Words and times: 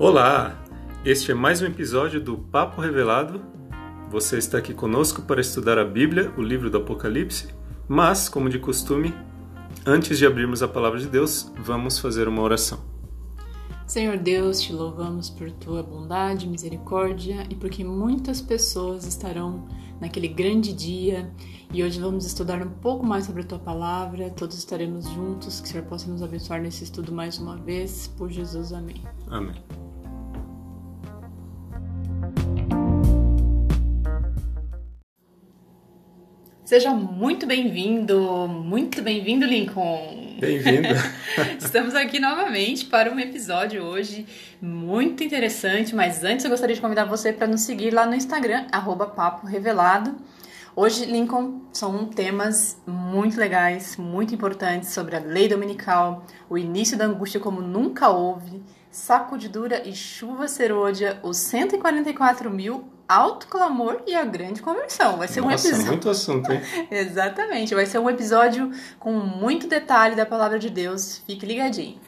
Olá! 0.00 0.58
Este 1.04 1.30
é 1.30 1.34
mais 1.34 1.60
um 1.60 1.66
episódio 1.66 2.22
do 2.22 2.38
Papo 2.38 2.80
Revelado. 2.80 3.42
Você 4.10 4.38
está 4.38 4.56
aqui 4.56 4.72
conosco 4.72 5.20
para 5.20 5.42
estudar 5.42 5.76
a 5.76 5.84
Bíblia, 5.84 6.32
o 6.38 6.42
livro 6.42 6.70
do 6.70 6.78
Apocalipse, 6.78 7.48
mas, 7.86 8.26
como 8.26 8.48
de 8.48 8.58
costume, 8.58 9.14
antes 9.84 10.16
de 10.16 10.24
abrirmos 10.24 10.62
a 10.62 10.68
palavra 10.68 10.98
de 10.98 11.06
Deus, 11.06 11.52
vamos 11.58 11.98
fazer 11.98 12.28
uma 12.28 12.40
oração. 12.40 12.80
Senhor 13.86 14.16
Deus, 14.16 14.62
te 14.62 14.72
louvamos 14.72 15.28
por 15.28 15.50
tua 15.50 15.82
bondade, 15.82 16.48
misericórdia 16.48 17.46
e 17.50 17.54
porque 17.54 17.84
muitas 17.84 18.40
pessoas 18.40 19.04
estarão 19.04 19.68
naquele 20.00 20.28
grande 20.28 20.72
dia 20.72 21.30
e 21.74 21.84
hoje 21.84 22.00
vamos 22.00 22.24
estudar 22.24 22.62
um 22.62 22.70
pouco 22.70 23.04
mais 23.04 23.26
sobre 23.26 23.42
a 23.42 23.44
tua 23.44 23.58
palavra. 23.58 24.30
Todos 24.30 24.56
estaremos 24.56 25.10
juntos, 25.10 25.60
que 25.60 25.68
o 25.68 25.70
Senhor 25.70 25.84
possa 25.84 26.10
nos 26.10 26.22
abençoar 26.22 26.62
nesse 26.62 26.84
estudo 26.84 27.12
mais 27.12 27.36
uma 27.36 27.58
vez. 27.58 28.08
Por 28.16 28.30
Jesus, 28.30 28.72
amém. 28.72 29.02
Amém. 29.28 29.62
Seja 36.70 36.94
muito 36.94 37.48
bem-vindo, 37.48 38.46
muito 38.46 39.02
bem-vindo, 39.02 39.44
Lincoln. 39.44 40.36
Bem-vindo. 40.38 40.86
Estamos 41.58 41.96
aqui 41.96 42.20
novamente 42.20 42.84
para 42.84 43.12
um 43.12 43.18
episódio 43.18 43.82
hoje 43.82 44.24
muito 44.62 45.24
interessante, 45.24 45.96
mas 45.96 46.22
antes 46.22 46.44
eu 46.44 46.50
gostaria 46.52 46.76
de 46.76 46.80
convidar 46.80 47.06
você 47.06 47.32
para 47.32 47.48
nos 47.48 47.62
seguir 47.62 47.92
lá 47.92 48.06
no 48.06 48.14
Instagram, 48.14 48.68
arroba 48.70 49.08
Papo 49.08 49.48
Revelado. 49.48 50.14
Hoje, 50.76 51.06
Lincoln, 51.06 51.62
são 51.72 52.06
temas 52.06 52.80
muito 52.86 53.36
legais, 53.36 53.96
muito 53.96 54.32
importantes 54.32 54.90
sobre 54.90 55.16
a 55.16 55.18
lei 55.18 55.48
dominical, 55.48 56.24
o 56.48 56.56
início 56.56 56.96
da 56.96 57.04
angústia 57.04 57.40
como 57.40 57.60
nunca 57.60 58.10
houve, 58.10 58.62
sacudidura 58.92 59.82
e 59.88 59.92
chuva 59.92 60.46
serôdia, 60.46 61.18
os 61.24 61.36
144 61.36 62.48
mil 62.48 62.84
alto 63.10 63.48
clamor 63.48 64.02
e 64.06 64.14
a 64.14 64.24
grande 64.24 64.62
conversão. 64.62 65.18
Vai 65.18 65.26
ser 65.26 65.40
Nossa, 65.40 65.66
um 65.66 65.70
episódio. 65.70 65.86
muito 65.86 66.08
assunto, 66.08 66.52
hein? 66.52 66.60
Exatamente. 66.90 67.74
Vai 67.74 67.84
ser 67.84 67.98
um 67.98 68.08
episódio 68.08 68.70
com 69.00 69.12
muito 69.12 69.66
detalhe 69.66 70.14
da 70.14 70.24
palavra 70.24 70.58
de 70.58 70.70
Deus. 70.70 71.20
Fique 71.26 71.44
ligadinho. 71.44 71.98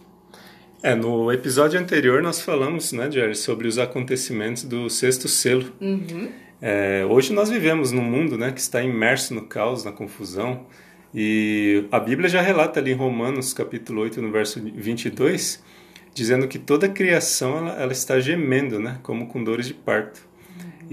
É, 0.81 0.95
no 0.95 1.33
episódio 1.33 1.79
anterior 1.79 2.23
nós 2.23 2.41
falamos, 2.41 2.93
né, 2.93 3.11
Jerry, 3.11 3.35
sobre 3.35 3.67
os 3.67 3.79
acontecimentos 3.79 4.63
do 4.63 4.89
sexto 4.89 5.27
selo. 5.27 5.73
Uhum. 5.81 6.31
É, 6.61 7.05
hoje 7.09 7.33
nós 7.33 7.51
vivemos 7.51 7.91
num 7.91 8.03
mundo 8.03 8.39
né, 8.39 8.53
que 8.53 8.61
está 8.61 8.83
imerso 8.83 9.35
no 9.35 9.43
caos, 9.43 9.85
na 9.85 9.91
confusão, 9.93 10.67
e 11.15 11.87
a 11.91 12.01
Bíblia 12.01 12.29
já 12.29 12.41
relata 12.41 12.81
ali 12.81 12.93
em 12.93 12.95
Romanos, 12.95 13.53
capítulo 13.53 14.03
8, 14.03 14.23
no 14.23 14.33
verso 14.33 14.61
22, 14.61 15.63
dizendo 16.15 16.49
que 16.49 16.59
toda 16.59 16.87
a 16.87 16.89
criação 16.89 17.59
ela, 17.59 17.83
ela 17.83 17.93
está 17.93 18.19
gemendo, 18.19 18.81
né, 18.81 18.99
como 19.03 19.27
com 19.27 19.43
dores 19.43 19.67
de 19.67 19.75
parto. 19.75 20.32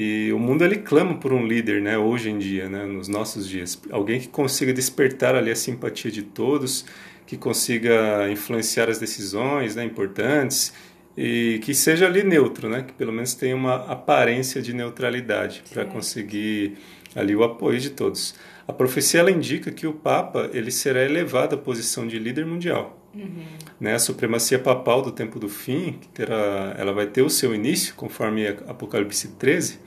E 0.01 0.31
o 0.31 0.39
mundo 0.39 0.63
ele 0.63 0.77
clama 0.77 1.17
por 1.17 1.33
um 1.33 1.45
líder, 1.45 1.81
né, 1.81 1.97
hoje 1.97 2.29
em 2.29 2.37
dia, 2.37 2.69
né, 2.69 2.85
nos 2.85 3.09
nossos 3.09 3.45
dias, 3.45 3.77
alguém 3.91 4.17
que 4.17 4.29
consiga 4.29 4.71
despertar 4.71 5.35
ali 5.35 5.51
a 5.51 5.55
simpatia 5.57 6.09
de 6.09 6.21
todos, 6.21 6.85
que 7.27 7.35
consiga 7.35 8.31
influenciar 8.31 8.89
as 8.89 8.97
decisões, 8.97 9.75
né, 9.75 9.83
importantes 9.83 10.73
e 11.17 11.59
que 11.65 11.73
seja 11.73 12.05
ali 12.05 12.23
neutro, 12.23 12.69
né, 12.69 12.83
que 12.83 12.93
pelo 12.93 13.11
menos 13.11 13.33
tenha 13.33 13.53
uma 13.53 13.75
aparência 13.91 14.61
de 14.61 14.71
neutralidade 14.71 15.63
para 15.69 15.83
conseguir 15.83 16.77
ali 17.13 17.35
o 17.35 17.43
apoio 17.43 17.77
de 17.77 17.89
todos. 17.89 18.35
A 18.65 18.71
profecia 18.71 19.19
ela 19.19 19.31
indica 19.31 19.69
que 19.69 19.85
o 19.85 19.91
Papa 19.91 20.49
ele 20.53 20.71
será 20.71 21.03
elevado 21.03 21.55
à 21.55 21.57
posição 21.57 22.07
de 22.07 22.17
líder 22.17 22.45
mundial. 22.45 22.98
Uhum. 23.13 23.43
Né, 23.79 23.95
a 23.95 23.99
supremacia 23.99 24.59
papal 24.59 25.01
do 25.01 25.11
tempo 25.11 25.39
do 25.39 25.49
fim, 25.49 25.93
que 25.93 26.07
terá, 26.09 26.75
ela 26.77 26.93
vai 26.93 27.07
ter 27.07 27.21
o 27.21 27.29
seu 27.29 27.55
início, 27.55 27.95
conforme 27.95 28.47
Apocalipse 28.47 29.29
13, 29.29 29.79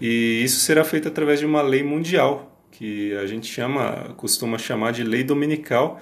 e 0.00 0.42
isso 0.44 0.60
será 0.60 0.84
feito 0.84 1.08
através 1.08 1.40
de 1.40 1.46
uma 1.46 1.62
lei 1.62 1.82
mundial, 1.82 2.54
que 2.70 3.14
a 3.16 3.26
gente 3.26 3.46
chama, 3.46 4.14
costuma 4.16 4.58
chamar 4.58 4.92
de 4.92 5.02
lei 5.02 5.24
dominical, 5.24 6.00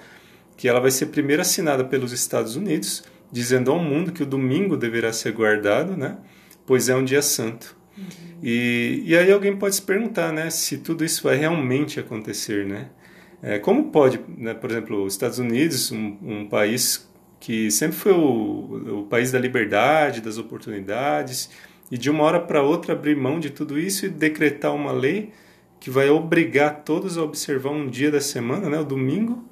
que 0.55 0.67
ela 0.67 0.79
vai 0.79 0.91
ser 0.91 1.07
primeiro 1.07 1.41
assinada 1.41 1.83
pelos 1.83 2.11
Estados 2.11 2.55
Unidos, 2.55 3.03
dizendo 3.31 3.71
ao 3.71 3.79
mundo 3.79 4.11
que 4.11 4.23
o 4.23 4.25
domingo 4.25 4.75
deverá 4.75 5.13
ser 5.13 5.31
guardado, 5.31 5.95
né, 5.95 6.17
pois 6.65 6.89
é 6.89 6.95
um 6.95 7.03
dia 7.03 7.21
santo. 7.21 7.77
Uhum. 7.97 8.03
E, 8.43 9.03
e 9.05 9.17
aí 9.17 9.31
alguém 9.31 9.55
pode 9.55 9.75
se 9.75 9.81
perguntar, 9.81 10.33
né, 10.33 10.49
se 10.49 10.77
tudo 10.77 11.05
isso 11.05 11.23
vai 11.23 11.37
realmente 11.37 11.99
acontecer, 11.99 12.65
né? 12.65 12.89
É, 13.41 13.59
como 13.59 13.91
pode, 13.91 14.19
né, 14.37 14.53
por 14.53 14.71
exemplo, 14.71 15.03
os 15.03 15.13
Estados 15.13 15.37
Unidos, 15.37 15.91
um, 15.91 16.17
um 16.21 16.47
país 16.47 17.07
que 17.39 17.69
sempre 17.69 17.95
foi 17.95 18.13
o, 18.13 19.01
o, 19.01 19.03
país 19.03 19.31
da 19.31 19.39
liberdade, 19.39 20.21
das 20.21 20.37
oportunidades, 20.37 21.49
e 21.91 21.97
de 21.97 22.09
uma 22.09 22.23
hora 22.23 22.39
para 22.39 22.63
outra 22.63 22.93
abrir 22.93 23.15
mão 23.15 23.39
de 23.39 23.51
tudo 23.51 23.77
isso 23.77 24.05
e 24.05 24.09
decretar 24.09 24.73
uma 24.73 24.91
lei 24.91 25.31
que 25.79 25.89
vai 25.89 26.09
obrigar 26.09 26.83
todos 26.83 27.17
a 27.17 27.23
observar 27.23 27.69
um 27.69 27.87
dia 27.87 28.09
da 28.09 28.19
semana, 28.19 28.69
né, 28.69 28.79
o 28.79 28.83
domingo, 28.83 29.47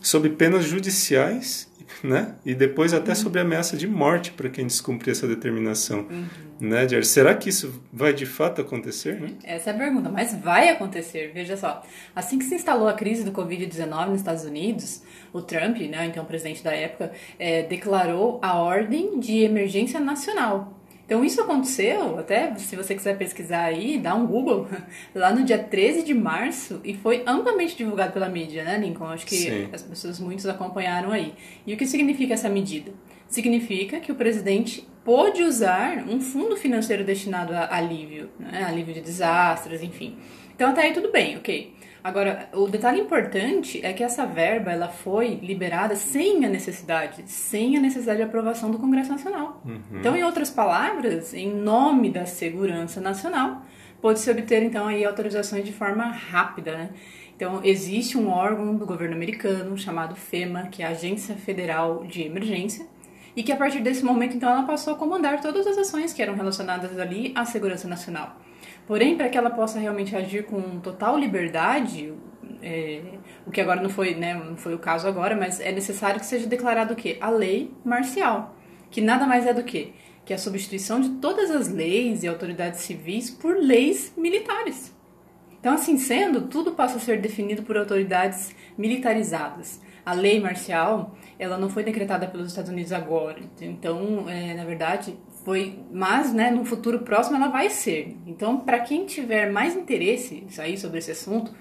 sob 0.00 0.28
penas 0.30 0.64
judiciais, 0.64 1.70
né, 2.02 2.34
e 2.44 2.54
depois 2.54 2.94
até 2.94 3.14
sob 3.14 3.38
ameaça 3.38 3.76
de 3.76 3.86
morte 3.86 4.32
para 4.32 4.48
quem 4.48 4.66
descumprir 4.66 5.12
essa 5.12 5.26
determinação, 5.26 6.06
Uhum. 6.10 6.26
né, 6.60 6.88
Jair? 6.88 7.04
Será 7.04 7.34
que 7.34 7.48
isso 7.48 7.82
vai 7.92 8.12
de 8.12 8.24
fato 8.26 8.60
acontecer, 8.60 9.20
né? 9.20 9.30
Essa 9.44 9.70
é 9.70 9.74
a 9.74 9.76
pergunta, 9.76 10.08
mas 10.08 10.34
vai 10.34 10.68
acontecer. 10.68 11.32
Veja 11.34 11.56
só, 11.56 11.82
assim 12.14 12.38
que 12.38 12.44
se 12.44 12.54
instalou 12.54 12.88
a 12.88 12.92
crise 12.94 13.24
do 13.24 13.32
Covid-19 13.32 14.06
nos 14.08 14.20
Estados 14.20 14.44
Unidos, 14.44 15.02
o 15.32 15.42
Trump, 15.42 15.76
né, 15.78 16.06
então 16.06 16.24
presidente 16.24 16.62
da 16.62 16.72
época, 16.72 17.12
é, 17.38 17.62
declarou 17.64 18.38
a 18.42 18.54
ordem 18.58 19.18
de 19.18 19.38
emergência 19.42 19.98
nacional. 20.00 20.77
Então 21.08 21.24
isso 21.24 21.40
aconteceu, 21.40 22.18
até 22.18 22.54
se 22.56 22.76
você 22.76 22.94
quiser 22.94 23.16
pesquisar 23.16 23.62
aí, 23.62 23.98
dá 23.98 24.14
um 24.14 24.26
Google, 24.26 24.68
lá 25.14 25.32
no 25.32 25.42
dia 25.42 25.56
13 25.56 26.02
de 26.02 26.12
março 26.12 26.82
e 26.84 26.92
foi 26.92 27.24
amplamente 27.26 27.74
divulgado 27.74 28.12
pela 28.12 28.28
mídia, 28.28 28.62
né, 28.62 28.76
Lincoln? 28.76 29.06
Acho 29.06 29.24
que 29.24 29.36
Sim. 29.36 29.68
as 29.72 29.80
pessoas 29.80 30.20
muitos 30.20 30.44
acompanharam 30.44 31.10
aí. 31.10 31.32
E 31.66 31.72
o 31.72 31.78
que 31.78 31.86
significa 31.86 32.34
essa 32.34 32.50
medida? 32.50 32.92
Significa 33.26 34.00
que 34.00 34.12
o 34.12 34.14
presidente 34.14 34.86
pôde 35.02 35.42
usar 35.42 36.04
um 36.06 36.20
fundo 36.20 36.58
financeiro 36.58 37.02
destinado 37.02 37.54
a 37.54 37.74
alívio, 37.74 38.28
né, 38.38 38.64
alívio 38.68 38.92
de 38.92 39.00
desastres, 39.00 39.82
enfim. 39.82 40.18
Então 40.54 40.68
até 40.68 40.82
aí 40.82 40.92
tudo 40.92 41.10
bem, 41.10 41.38
ok. 41.38 41.72
Agora, 42.02 42.48
o 42.52 42.68
detalhe 42.68 43.00
importante 43.00 43.84
é 43.84 43.92
que 43.92 44.04
essa 44.04 44.24
verba 44.24 44.70
ela 44.72 44.88
foi 44.88 45.34
liberada 45.42 45.96
sem 45.96 46.44
a 46.44 46.48
necessidade, 46.48 47.22
sem 47.26 47.76
a 47.76 47.80
necessidade 47.80 48.18
de 48.18 48.24
aprovação 48.24 48.70
do 48.70 48.78
Congresso 48.78 49.10
Nacional. 49.10 49.62
Então, 49.98 50.16
em 50.16 50.22
outras 50.22 50.50
palavras, 50.50 51.34
em 51.34 51.52
nome 51.52 52.10
da 52.10 52.24
segurança 52.24 53.00
nacional, 53.00 53.62
pode-se 54.00 54.30
obter 54.30 54.62
então 54.62 54.86
aí 54.86 55.04
autorizações 55.04 55.64
de 55.64 55.72
forma 55.72 56.04
rápida, 56.04 56.72
né? 56.72 56.90
Então, 57.36 57.60
existe 57.62 58.18
um 58.18 58.30
órgão 58.30 58.74
do 58.74 58.84
governo 58.84 59.14
americano 59.14 59.76
chamado 59.78 60.16
FEMA, 60.16 60.68
que 60.68 60.82
é 60.82 60.86
a 60.86 60.90
Agência 60.90 61.36
Federal 61.36 62.04
de 62.04 62.22
Emergência, 62.22 62.86
e 63.36 63.44
que 63.44 63.52
a 63.52 63.56
partir 63.56 63.80
desse 63.80 64.04
momento 64.04 64.36
então 64.36 64.50
ela 64.50 64.64
passou 64.64 64.94
a 64.94 64.96
comandar 64.96 65.40
todas 65.40 65.64
as 65.64 65.78
ações 65.78 66.12
que 66.12 66.20
eram 66.20 66.34
relacionadas 66.34 66.98
ali 66.98 67.32
à 67.36 67.44
segurança 67.44 67.86
nacional. 67.86 68.36
Porém, 68.88 69.16
para 69.16 69.28
que 69.28 69.38
ela 69.38 69.50
possa 69.50 69.78
realmente 69.78 70.16
agir 70.16 70.46
com 70.46 70.80
total 70.80 71.16
liberdade, 71.16 72.12
é, 72.60 73.02
o 73.46 73.50
que 73.50 73.60
agora 73.60 73.80
não 73.80 73.90
foi, 73.90 74.14
né, 74.14 74.34
não 74.34 74.56
foi 74.56 74.74
o 74.74 74.78
caso 74.78 75.06
agora, 75.06 75.36
mas 75.36 75.60
é 75.60 75.70
necessário 75.70 76.18
que 76.18 76.26
seja 76.26 76.46
declarado 76.46 76.94
o 76.94 76.96
quê? 76.96 77.18
A 77.20 77.30
lei 77.30 77.70
marcial, 77.84 78.56
que 78.90 79.00
nada 79.00 79.26
mais 79.26 79.46
é 79.46 79.54
do 79.54 79.62
que 79.62 79.92
que 80.28 80.34
a 80.34 80.38
substituição 80.38 81.00
de 81.00 81.08
todas 81.20 81.50
as 81.50 81.68
leis 81.68 82.22
e 82.22 82.28
autoridades 82.28 82.80
civis 82.80 83.30
por 83.30 83.56
leis 83.56 84.12
militares. 84.14 84.94
Então, 85.58 85.72
assim 85.72 85.96
sendo, 85.96 86.42
tudo 86.42 86.72
passa 86.72 86.98
a 86.98 87.00
ser 87.00 87.18
definido 87.18 87.62
por 87.62 87.78
autoridades 87.78 88.54
militarizadas. 88.76 89.80
A 90.04 90.12
lei 90.12 90.38
marcial, 90.38 91.16
ela 91.38 91.56
não 91.56 91.70
foi 91.70 91.82
decretada 91.82 92.26
pelos 92.26 92.48
Estados 92.48 92.70
Unidos 92.70 92.92
agora. 92.92 93.40
Então, 93.58 94.28
é, 94.28 94.52
na 94.52 94.66
verdade, 94.66 95.16
foi, 95.48 95.78
mas, 95.90 96.30
né, 96.30 96.50
no 96.50 96.62
futuro 96.62 96.98
próximo 96.98 97.36
ela 97.36 97.48
vai 97.48 97.70
ser. 97.70 98.18
Então, 98.26 98.60
para 98.60 98.80
quem 98.80 99.06
tiver 99.06 99.50
mais 99.50 99.74
interesse 99.74 100.44
aí 100.58 100.76
sobre 100.76 100.98
esse 100.98 101.10
assunto, 101.10 101.54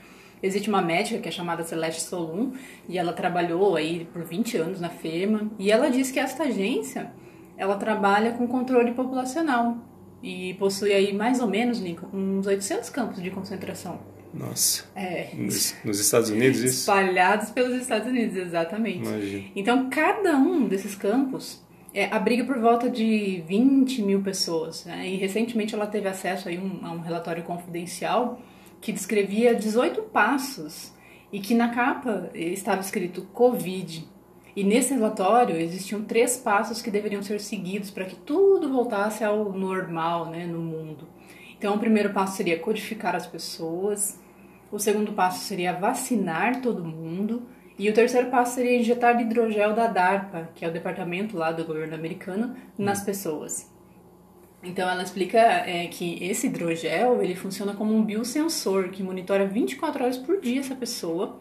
existe 0.43 0.67
uma 0.67 0.81
médica 0.81 1.21
que 1.21 1.29
é 1.29 1.31
chamada 1.31 1.63
Celeste 1.63 2.01
Solum 2.01 2.51
e 2.89 2.97
ela 2.97 3.13
trabalhou 3.13 3.77
aí 3.77 4.05
por 4.11 4.25
20 4.25 4.57
anos 4.57 4.81
na 4.81 4.89
FEMA 4.89 5.49
e 5.57 5.71
ela 5.71 5.89
diz 5.89 6.11
que 6.11 6.19
esta 6.19 6.43
agência, 6.43 7.13
ela 7.55 7.77
trabalha 7.77 8.33
com 8.33 8.45
controle 8.45 8.91
populacional 8.91 9.77
e 10.21 10.53
possui 10.55 10.91
aí 10.91 11.13
mais 11.13 11.39
ou 11.39 11.47
menos, 11.47 11.79
Lincoln, 11.79 12.09
uns 12.11 12.45
800 12.45 12.89
campos 12.89 13.23
de 13.23 13.31
concentração. 13.31 14.01
Nossa. 14.33 14.83
É, 14.97 15.29
Nos, 15.33 15.73
nos 15.85 15.97
Estados 15.97 16.29
Unidos 16.29 16.59
isso? 16.59 16.79
espalhados 16.81 17.51
pelos 17.51 17.81
Estados 17.81 18.09
Unidos, 18.09 18.35
exatamente. 18.35 19.07
Imagina. 19.07 19.43
Então, 19.55 19.89
cada 19.89 20.35
um 20.35 20.67
desses 20.67 20.93
campos 20.93 21.65
é, 21.97 22.05
abriga 22.11 22.43
por 22.43 22.59
volta 22.59 22.87
de 22.91 23.43
20 23.47 24.03
mil 24.03 24.21
pessoas. 24.21 24.85
Né? 24.85 25.09
E 25.09 25.15
recentemente 25.15 25.73
ela 25.73 25.87
teve 25.87 26.07
acesso 26.07 26.47
aí 26.47 26.59
um, 26.59 26.85
a 26.85 26.91
um 26.91 26.99
relatório 26.99 27.41
confidencial 27.41 28.39
que 28.79 28.91
descrevia 28.91 29.55
18 29.55 30.03
passos 30.03 30.93
e 31.33 31.39
que 31.39 31.55
na 31.55 31.69
capa 31.69 32.29
estava 32.35 32.81
escrito 32.81 33.23
Covid. 33.33 34.07
E 34.55 34.63
nesse 34.63 34.93
relatório 34.93 35.55
existiam 35.55 36.03
três 36.03 36.37
passos 36.37 36.83
que 36.83 36.91
deveriam 36.91 37.23
ser 37.23 37.39
seguidos 37.41 37.89
para 37.89 38.05
que 38.05 38.15
tudo 38.15 38.71
voltasse 38.71 39.23
ao 39.23 39.51
normal 39.51 40.27
né, 40.27 40.45
no 40.45 40.59
mundo. 40.59 41.07
Então, 41.57 41.73
o 41.73 41.79
primeiro 41.79 42.13
passo 42.13 42.37
seria 42.37 42.59
codificar 42.59 43.15
as 43.15 43.25
pessoas, 43.25 44.21
o 44.71 44.77
segundo 44.77 45.13
passo 45.13 45.43
seria 45.45 45.73
vacinar 45.73 46.61
todo 46.61 46.85
mundo, 46.85 47.47
e 47.77 47.89
o 47.89 47.93
terceiro 47.93 48.29
passo 48.29 48.55
seria 48.55 48.77
injetar 48.77 49.19
hidrogel 49.21 49.73
da 49.73 49.87
DARPA, 49.87 50.49
que 50.55 50.65
é 50.65 50.67
o 50.67 50.73
departamento 50.73 51.37
lá 51.37 51.51
do 51.51 51.63
governo 51.63 51.93
americano, 51.93 52.55
nas 52.77 53.03
pessoas. 53.03 53.71
Então 54.63 54.89
ela 54.89 55.03
explica 55.03 55.37
é, 55.37 55.85
que 55.87 56.23
esse 56.23 56.47
hidrogel 56.47 57.21
ele 57.21 57.35
funciona 57.35 57.73
como 57.73 57.95
um 57.95 58.03
biosensor 58.03 58.89
que 58.89 59.03
monitora 59.03 59.45
24 59.45 60.03
horas 60.03 60.17
por 60.17 60.41
dia 60.41 60.59
essa 60.59 60.75
pessoa. 60.75 61.39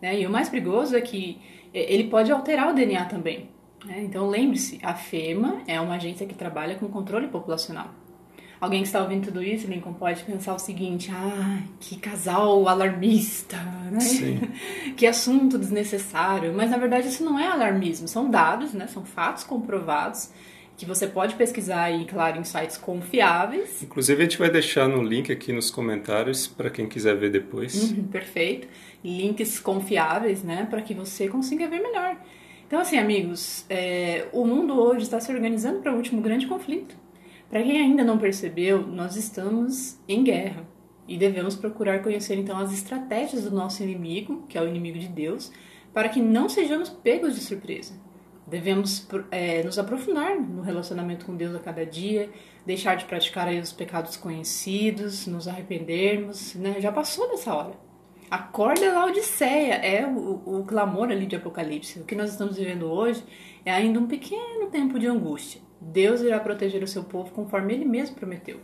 Né? 0.00 0.20
E 0.20 0.26
o 0.26 0.30
mais 0.30 0.48
perigoso 0.48 0.96
é 0.96 1.00
que 1.00 1.38
é, 1.72 1.92
ele 1.92 2.04
pode 2.04 2.32
alterar 2.32 2.70
o 2.70 2.74
DNA 2.74 3.04
também. 3.04 3.50
Né? 3.84 4.02
Então 4.02 4.26
lembre-se, 4.28 4.80
a 4.82 4.94
FEMA 4.94 5.62
é 5.66 5.78
uma 5.78 5.96
agência 5.96 6.26
que 6.26 6.34
trabalha 6.34 6.76
com 6.76 6.88
controle 6.88 7.28
populacional. 7.28 7.90
Alguém 8.64 8.80
que 8.80 8.88
está 8.88 9.02
ouvindo 9.02 9.26
tudo 9.26 9.42
isso, 9.42 9.66
Lincoln, 9.66 9.92
pode 9.92 10.24
pensar 10.24 10.54
o 10.54 10.58
seguinte: 10.58 11.10
ah, 11.12 11.60
que 11.78 11.96
casal 11.96 12.66
alarmista, 12.66 13.58
né? 13.92 14.00
Sim. 14.00 14.40
que 14.96 15.06
assunto 15.06 15.58
desnecessário. 15.58 16.50
Mas 16.54 16.70
na 16.70 16.78
verdade 16.78 17.08
isso 17.08 17.22
não 17.22 17.38
é 17.38 17.46
alarmismo, 17.46 18.08
são 18.08 18.30
dados, 18.30 18.72
né? 18.72 18.86
são 18.86 19.04
fatos 19.04 19.44
comprovados 19.44 20.30
que 20.78 20.86
você 20.86 21.06
pode 21.06 21.34
pesquisar 21.34 21.90
e, 21.90 22.06
claro, 22.06 22.40
em 22.40 22.44
sites 22.44 22.78
confiáveis. 22.78 23.82
Inclusive, 23.82 24.22
a 24.22 24.24
gente 24.24 24.38
vai 24.38 24.48
deixar 24.48 24.88
no 24.88 25.02
link 25.02 25.30
aqui 25.30 25.52
nos 25.52 25.70
comentários 25.70 26.46
para 26.46 26.70
quem 26.70 26.88
quiser 26.88 27.14
ver 27.16 27.30
depois. 27.30 27.92
Uhum, 27.92 28.04
perfeito. 28.04 28.66
Links 29.04 29.60
confiáveis, 29.60 30.42
né, 30.42 30.66
para 30.70 30.80
que 30.80 30.94
você 30.94 31.28
consiga 31.28 31.68
ver 31.68 31.80
melhor. 31.82 32.16
Então, 32.66 32.80
assim, 32.80 32.96
amigos, 32.96 33.66
é, 33.68 34.26
o 34.32 34.46
mundo 34.46 34.80
hoje 34.80 35.02
está 35.02 35.20
se 35.20 35.30
organizando 35.30 35.80
para 35.80 35.92
o 35.92 35.96
último 35.96 36.22
grande 36.22 36.46
conflito. 36.46 37.03
Para 37.54 37.62
quem 37.62 37.80
ainda 37.80 38.02
não 38.02 38.18
percebeu, 38.18 38.84
nós 38.84 39.14
estamos 39.14 39.96
em 40.08 40.24
guerra 40.24 40.66
e 41.06 41.16
devemos 41.16 41.54
procurar 41.54 42.02
conhecer 42.02 42.36
então 42.36 42.58
as 42.58 42.72
estratégias 42.72 43.44
do 43.44 43.52
nosso 43.52 43.80
inimigo, 43.80 44.42
que 44.48 44.58
é 44.58 44.60
o 44.60 44.66
inimigo 44.66 44.98
de 44.98 45.06
Deus, 45.06 45.52
para 45.92 46.08
que 46.08 46.20
não 46.20 46.48
sejamos 46.48 46.88
pegos 46.88 47.36
de 47.36 47.40
surpresa. 47.40 47.94
Devemos 48.44 49.06
é, 49.30 49.62
nos 49.62 49.78
aprofundar 49.78 50.36
no 50.36 50.62
relacionamento 50.62 51.24
com 51.24 51.36
Deus 51.36 51.54
a 51.54 51.60
cada 51.60 51.86
dia, 51.86 52.28
deixar 52.66 52.96
de 52.96 53.04
praticar 53.04 53.46
os 53.54 53.72
pecados 53.72 54.16
conhecidos, 54.16 55.28
nos 55.28 55.46
arrependermos, 55.46 56.56
né? 56.56 56.80
Já 56.80 56.90
passou 56.90 57.30
dessa 57.30 57.54
hora. 57.54 57.78
Acorda 58.28 58.92
lá, 58.92 59.06
Odisseia, 59.06 59.74
é 59.74 60.04
o, 60.04 60.42
o 60.44 60.64
clamor 60.64 61.08
ali 61.08 61.24
de 61.24 61.36
Apocalipse. 61.36 62.00
O 62.00 62.04
que 62.04 62.16
nós 62.16 62.30
estamos 62.30 62.56
vivendo 62.56 62.86
hoje 62.86 63.22
é 63.64 63.70
ainda 63.70 64.00
um 64.00 64.08
pequeno 64.08 64.66
tempo 64.72 64.98
de 64.98 65.06
angústia. 65.06 65.62
Deus 65.92 66.20
irá 66.20 66.40
proteger 66.40 66.82
o 66.82 66.88
seu 66.88 67.04
povo 67.04 67.30
conforme 67.32 67.74
ele 67.74 67.84
mesmo 67.84 68.16
prometeu. 68.16 68.56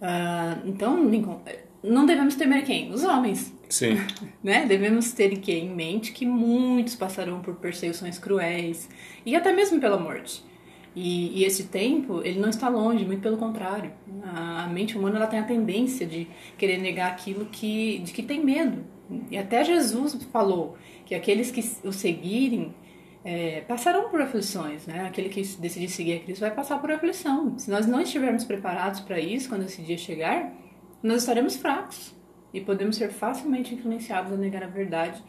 Uh, 0.00 0.66
então, 0.66 1.08
Lincoln, 1.08 1.40
não 1.82 2.04
devemos 2.04 2.34
temer 2.34 2.64
quem? 2.64 2.92
Os 2.92 3.04
homens. 3.04 3.54
Sim. 3.68 3.96
né? 4.42 4.66
Devemos 4.66 5.12
ter 5.12 5.32
em 5.32 5.70
mente 5.70 6.12
que 6.12 6.26
muitos 6.26 6.94
passarão 6.94 7.40
por 7.40 7.54
perseguições 7.56 8.18
cruéis 8.18 8.88
e 9.24 9.34
até 9.34 9.52
mesmo 9.52 9.80
pela 9.80 9.98
morte. 9.98 10.44
E, 10.94 11.40
e, 11.40 11.44
esse 11.44 11.64
tempo, 11.64 12.22
ele 12.24 12.40
não 12.40 12.48
está 12.48 12.70
longe, 12.70 13.04
muito 13.04 13.20
pelo 13.20 13.36
contrário. 13.36 13.92
A, 14.24 14.64
a 14.64 14.66
mente 14.66 14.96
humana 14.96 15.16
ela 15.16 15.26
tem 15.26 15.38
a 15.38 15.42
tendência 15.42 16.06
de 16.06 16.26
querer 16.56 16.78
negar 16.78 17.12
aquilo 17.12 17.44
que, 17.46 17.98
de 17.98 18.12
que 18.12 18.22
tem 18.22 18.42
medo. 18.42 18.82
E 19.30 19.36
até 19.36 19.62
Jesus 19.62 20.14
falou 20.32 20.76
que 21.04 21.14
aqueles 21.14 21.50
que 21.50 21.60
o 21.86 21.92
seguirem 21.92 22.74
é, 23.26 23.60
passarão 23.62 24.08
por 24.08 24.20
aflições, 24.20 24.86
né? 24.86 25.04
Aquele 25.04 25.28
que 25.28 25.42
decidir 25.58 25.88
seguir 25.88 26.14
a 26.14 26.20
Cristo 26.20 26.40
vai 26.42 26.52
passar 26.52 26.78
por 26.78 26.92
aflição. 26.92 27.58
Se 27.58 27.68
nós 27.68 27.84
não 27.84 28.00
estivermos 28.00 28.44
preparados 28.44 29.00
para 29.00 29.18
isso, 29.18 29.48
quando 29.48 29.64
esse 29.64 29.82
dia 29.82 29.98
chegar, 29.98 30.52
nós 31.02 31.22
estaremos 31.22 31.56
fracos 31.56 32.14
e 32.54 32.60
podemos 32.60 32.94
ser 32.94 33.10
facilmente 33.10 33.74
influenciados 33.74 34.32
a 34.32 34.36
negar 34.36 34.62
a 34.62 34.68
verdade 34.68 35.20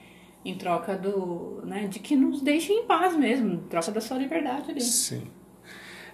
em 0.45 0.55
troca 0.55 0.95
do, 0.95 1.63
né, 1.65 1.87
de 1.87 1.97
que 1.97 2.15
nos 2.15 2.41
deixem 2.41 2.83
em 2.83 2.85
paz 2.85 3.17
mesmo, 3.17 3.55
em 3.55 3.57
troca 3.67 3.91
da 3.91 3.99
sua 3.99 4.17
liberdade 4.17 4.69
ali. 4.69 4.81
Sim. 4.81 5.23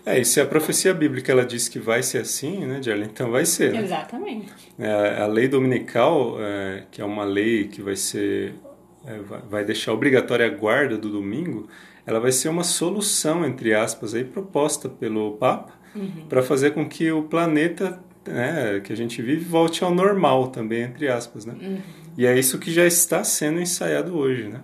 É, 0.06 0.20
e 0.20 0.26
se 0.26 0.40
a 0.40 0.46
profecia 0.46 0.94
bíblica 0.94 1.34
ela 1.34 1.46
diz 1.46 1.68
que 1.68 1.80
vai 1.80 2.02
ser 2.02 2.20
assim, 2.20 2.66
né, 2.66 2.82
Jerry? 2.82 3.04
Então 3.04 3.30
vai 3.30 3.46
ser. 3.46 3.74
Né? 3.74 3.84
Exatamente. 3.84 4.54
É, 4.80 5.22
a 5.22 5.28
lei 5.28 5.50
dominical, 5.50 6.38
é, 6.40 6.86
que 6.90 7.02
é 7.02 7.06
uma 7.06 7.26
lei 7.26 7.68
que 7.68 7.82
vai 7.82 7.96
ser, 7.96 8.56
é, 9.06 9.20
vai 9.50 9.64
deixar 9.66 9.94
obrigatória 9.94 10.46
a 10.46 10.50
guarda 10.50 10.98
do 10.98 11.10
domingo, 11.10 11.68
ela 12.06 12.20
vai 12.20 12.32
ser 12.32 12.50
uma 12.50 12.64
solução, 12.64 13.46
entre 13.46 13.74
aspas, 13.74 14.14
aí, 14.14 14.24
proposta 14.24 14.90
pelo 14.90 15.34
Papa 15.34 15.74
uhum. 15.96 16.26
para 16.28 16.42
fazer 16.42 16.72
com 16.72 16.88
que 16.88 17.12
o 17.12 17.24
planeta 17.24 18.00
né, 18.26 18.82
que 18.84 18.92
a 18.92 18.96
gente 18.96 19.22
vive 19.22 19.44
volte 19.44 19.84
ao 19.84 19.94
normal 19.94 20.48
também, 20.48 20.84
entre 20.84 21.08
aspas, 21.08 21.46
né? 21.46 21.56
Uhum. 21.62 21.82
E 22.18 22.26
é 22.26 22.38
isso 22.38 22.60
que 22.60 22.72
já 22.72 22.86
está 22.86 23.24
sendo 23.24 23.60
ensaiado 23.60 24.16
hoje, 24.16 24.48
né? 24.48 24.62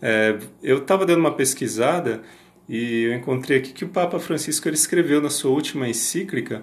É, 0.00 0.38
eu 0.62 0.78
estava 0.78 1.06
dando 1.06 1.20
uma 1.20 1.34
pesquisada 1.34 2.22
e 2.68 3.04
eu 3.04 3.14
encontrei 3.14 3.58
aqui 3.58 3.72
que 3.72 3.84
o 3.84 3.88
Papa 3.88 4.18
Francisco 4.18 4.68
ele 4.68 4.76
escreveu 4.76 5.20
na 5.20 5.30
sua 5.30 5.50
última 5.50 5.88
encíclica, 5.88 6.62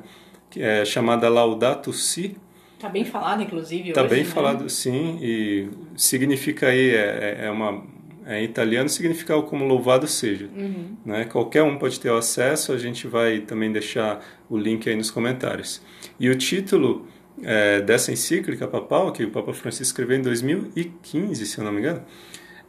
que 0.50 0.62
é 0.62 0.84
chamada 0.84 1.30
Laudato 1.30 1.94
Si. 1.94 2.36
Está 2.80 2.88
bem 2.88 3.04
falado, 3.04 3.44
inclusive. 3.44 3.90
Está 3.90 4.06
bem 4.06 4.24
né? 4.24 4.30
falado, 4.30 4.70
sim, 4.70 5.20
e 5.22 5.68
significa 5.98 6.68
aí 6.68 6.92
é, 6.92 7.40
é, 7.42 7.52
uma 7.52 7.84
é, 8.26 8.40
em 8.40 8.46
italiano 8.46 8.88
significa 8.88 9.40
como 9.42 9.66
louvado 9.66 10.08
seja. 10.08 10.48
Uhum. 10.56 10.96
Né? 11.04 11.26
Qualquer 11.26 11.62
um 11.62 11.78
pode 11.78 12.00
ter 12.00 12.10
acesso, 12.10 12.72
a 12.72 12.78
gente 12.78 13.06
vai 13.06 13.40
também 13.40 13.70
deixar 13.70 14.24
o 14.50 14.58
link 14.58 14.90
aí 14.90 14.96
nos 14.96 15.12
comentários. 15.12 15.81
E 16.18 16.30
o 16.30 16.36
título 16.38 17.06
é, 17.44 17.81
dessa 17.81 18.14
encíclica 18.14 18.66
papal, 18.66 19.12
que 19.12 19.26
o 19.26 19.30
Papa 19.30 19.52
Francisco 19.52 19.84
escreveu 19.84 20.18
em 20.18 20.22
2015, 20.22 21.46
se 21.46 21.58
eu 21.58 21.66
não 21.66 21.74
me 21.74 21.80
engano, 21.80 22.02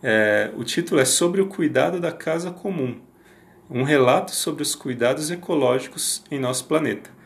é, 0.03 0.51
o 0.57 0.65
título 0.65 1.01
é 1.01 1.05
Sobre 1.05 1.41
o 1.41 1.47
Cuidado 1.47 2.01
da 2.01 2.11
Casa 2.11 2.51
Comum, 2.51 2.97
um 3.71 3.85
relato 3.85 4.35
sobre 4.35 4.65
os 4.65 4.75
cuidados 4.75 5.31
ecológicos 5.31 6.25
em 6.33 6.41
nosso 6.41 6.65
planeta. 6.65 7.20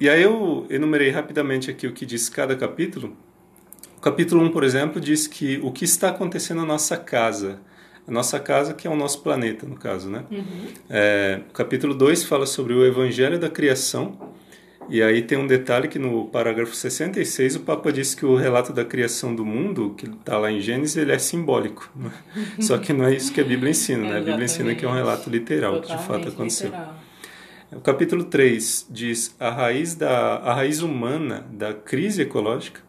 E 0.00 0.08
aí 0.08 0.22
eu 0.22 0.66
enumerei 0.68 1.10
rapidamente 1.10 1.70
aqui 1.70 1.86
o 1.86 1.92
que 1.92 2.04
diz 2.04 2.28
cada 2.28 2.56
capítulo, 2.56 3.16
capítulo 4.04 4.44
1, 4.44 4.50
por 4.50 4.62
exemplo, 4.62 5.00
diz 5.00 5.26
que 5.26 5.58
o 5.62 5.72
que 5.72 5.86
está 5.86 6.10
acontecendo 6.10 6.58
na 6.58 6.66
nossa 6.66 6.94
casa, 6.94 7.58
a 8.06 8.10
nossa 8.12 8.38
casa 8.38 8.74
que 8.74 8.86
é 8.86 8.90
o 8.90 8.96
nosso 8.96 9.22
planeta, 9.22 9.66
no 9.66 9.76
caso, 9.76 10.10
né? 10.10 10.24
Uhum. 10.30 10.66
É, 10.90 11.40
o 11.48 11.52
capítulo 11.54 11.94
2 11.94 12.22
fala 12.24 12.44
sobre 12.44 12.74
o 12.74 12.84
evangelho 12.84 13.38
da 13.38 13.48
criação, 13.48 14.34
e 14.90 15.02
aí 15.02 15.22
tem 15.22 15.38
um 15.38 15.46
detalhe 15.46 15.88
que 15.88 15.98
no 15.98 16.26
parágrafo 16.26 16.74
66 16.74 17.56
o 17.56 17.60
Papa 17.60 17.90
diz 17.90 18.14
que 18.14 18.26
o 18.26 18.36
relato 18.36 18.74
da 18.74 18.84
criação 18.84 19.34
do 19.34 19.42
mundo, 19.42 19.94
que 19.96 20.06
está 20.06 20.36
lá 20.36 20.52
em 20.52 20.60
Gênesis, 20.60 20.98
ele 20.98 21.12
é 21.12 21.18
simbólico. 21.18 21.90
Né? 21.96 22.10
Só 22.60 22.76
que 22.76 22.92
não 22.92 23.06
é 23.06 23.14
isso 23.14 23.32
que 23.32 23.40
a 23.40 23.44
Bíblia 23.44 23.70
ensina, 23.70 24.06
né? 24.06 24.18
A 24.18 24.20
Bíblia 24.20 24.44
ensina 24.44 24.74
que 24.74 24.84
é 24.84 24.88
um 24.88 24.92
relato 24.92 25.30
literal, 25.30 25.80
que 25.80 25.96
de 25.96 26.02
fato 26.02 26.28
aconteceu. 26.28 26.66
Literal. 26.66 26.94
O 27.72 27.80
capítulo 27.80 28.24
3 28.24 28.86
diz 28.90 29.34
a 29.38 29.50
raiz, 29.50 29.94
da, 29.94 30.36
a 30.36 30.54
raiz 30.54 30.80
humana 30.80 31.46
da 31.52 31.74
crise 31.74 32.22
ecológica 32.22 32.84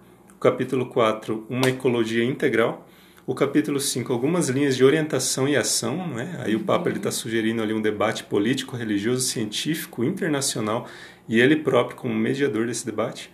capítulo 0.46 0.86
4, 0.86 1.48
uma 1.50 1.67
ecologia 1.70 2.24
integral. 2.24 2.88
O 3.25 3.34
capítulo 3.34 3.79
5, 3.79 4.13
algumas 4.13 4.48
linhas 4.48 4.77
de 4.77 4.84
orientação 4.84 5.48
e 5.48 5.55
ação. 5.55 6.08
Né? 6.08 6.39
Aí 6.44 6.55
o 6.55 6.60
Papa 6.60 6.91
está 6.91 7.10
sugerindo 7.10 7.63
ali 7.63 7.74
um 7.74 7.82
debate 7.82 8.24
político, 8.24 8.77
religioso, 8.77 9.22
científico, 9.22 10.03
internacional 10.03 10.88
e 11.27 11.39
ele 11.39 11.55
próprio 11.55 11.98
como 11.98 12.13
mediador 12.13 12.67
desse 12.67 12.86
debate. 12.86 13.32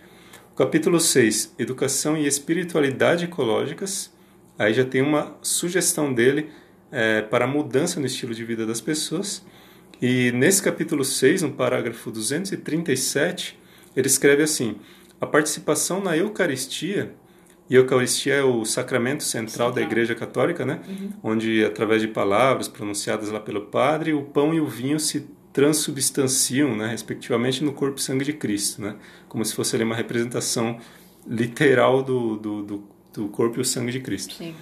O 0.52 0.56
capítulo 0.56 0.98
6, 0.98 1.54
educação 1.58 2.16
e 2.16 2.26
espiritualidade 2.26 3.26
ecológicas. 3.26 4.10
Aí 4.58 4.72
já 4.72 4.86
tem 4.86 5.02
uma 5.02 5.36
sugestão 5.42 6.14
dele 6.14 6.48
é, 6.90 7.20
para 7.20 7.44
a 7.44 7.48
mudança 7.48 8.00
no 8.00 8.06
estilo 8.06 8.34
de 8.34 8.42
vida 8.42 8.64
das 8.64 8.80
pessoas. 8.80 9.44
E 10.02 10.32
nesse 10.32 10.60
capítulo 10.60 11.04
6, 11.04 11.42
no 11.42 11.52
parágrafo 11.52 12.10
237, 12.10 13.56
ele 13.94 14.08
escreve 14.08 14.42
assim: 14.42 14.74
a 15.20 15.26
participação 15.26 16.02
na 16.02 16.16
Eucaristia, 16.16 17.14
e 17.70 17.76
Eucaristia 17.76 18.34
é 18.34 18.42
o 18.42 18.64
sacramento 18.64 19.22
central, 19.22 19.70
da 19.70 19.80
Igreja 19.80 20.16
Católica, 20.16 20.66
né? 20.66 20.80
Uhum. 20.88 21.12
Onde, 21.22 21.64
através 21.64 22.02
de 22.02 22.08
palavras 22.08 22.66
pronunciadas 22.66 23.30
lá 23.30 23.38
pelo 23.38 23.66
Padre, 23.66 24.12
o 24.12 24.22
pão 24.22 24.52
e 24.52 24.60
o 24.60 24.66
vinho 24.66 24.98
se 24.98 25.28
transubstanciam, 25.52 26.74
né, 26.74 26.88
respectivamente, 26.88 27.62
no 27.62 27.72
corpo 27.72 27.98
e 27.98 28.02
sangue 28.02 28.24
de 28.24 28.32
Cristo, 28.32 28.82
né? 28.82 28.96
Como 29.28 29.44
se 29.44 29.54
fosse 29.54 29.76
ali 29.76 29.84
uma 29.84 29.94
representação 29.94 30.80
literal 31.24 32.02
do, 32.02 32.36
do, 32.36 32.62
do, 32.62 32.84
do 33.12 33.28
corpo 33.28 33.58
e 33.58 33.60
o 33.60 33.64
sangue 33.64 33.92
de 33.92 34.00
Cristo. 34.00 34.34
Sim. 34.34 34.54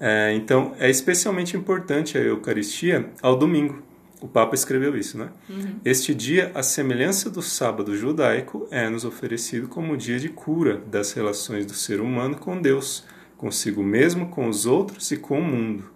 É, 0.00 0.32
então, 0.34 0.74
é 0.78 0.88
especialmente 0.88 1.54
importante 1.54 2.16
a 2.16 2.20
Eucaristia 2.22 3.10
ao 3.20 3.36
domingo, 3.36 3.82
o 4.20 4.28
Papa 4.28 4.54
escreveu 4.54 4.96
isso, 4.96 5.16
né? 5.16 5.30
Uhum. 5.48 5.80
Este 5.84 6.14
dia, 6.14 6.50
a 6.54 6.62
semelhança 6.62 7.30
do 7.30 7.40
sábado 7.40 7.96
judaico, 7.96 8.68
é 8.70 8.88
nos 8.88 9.04
oferecido 9.04 9.66
como 9.68 9.96
dia 9.96 10.18
de 10.18 10.28
cura 10.28 10.76
das 10.76 11.12
relações 11.12 11.64
do 11.64 11.74
ser 11.74 12.00
humano 12.00 12.36
com 12.36 12.60
Deus, 12.60 13.04
consigo 13.36 13.82
mesmo, 13.82 14.28
com 14.28 14.48
os 14.48 14.66
outros 14.66 15.10
e 15.10 15.16
com 15.16 15.40
o 15.40 15.44
mundo. 15.44 15.90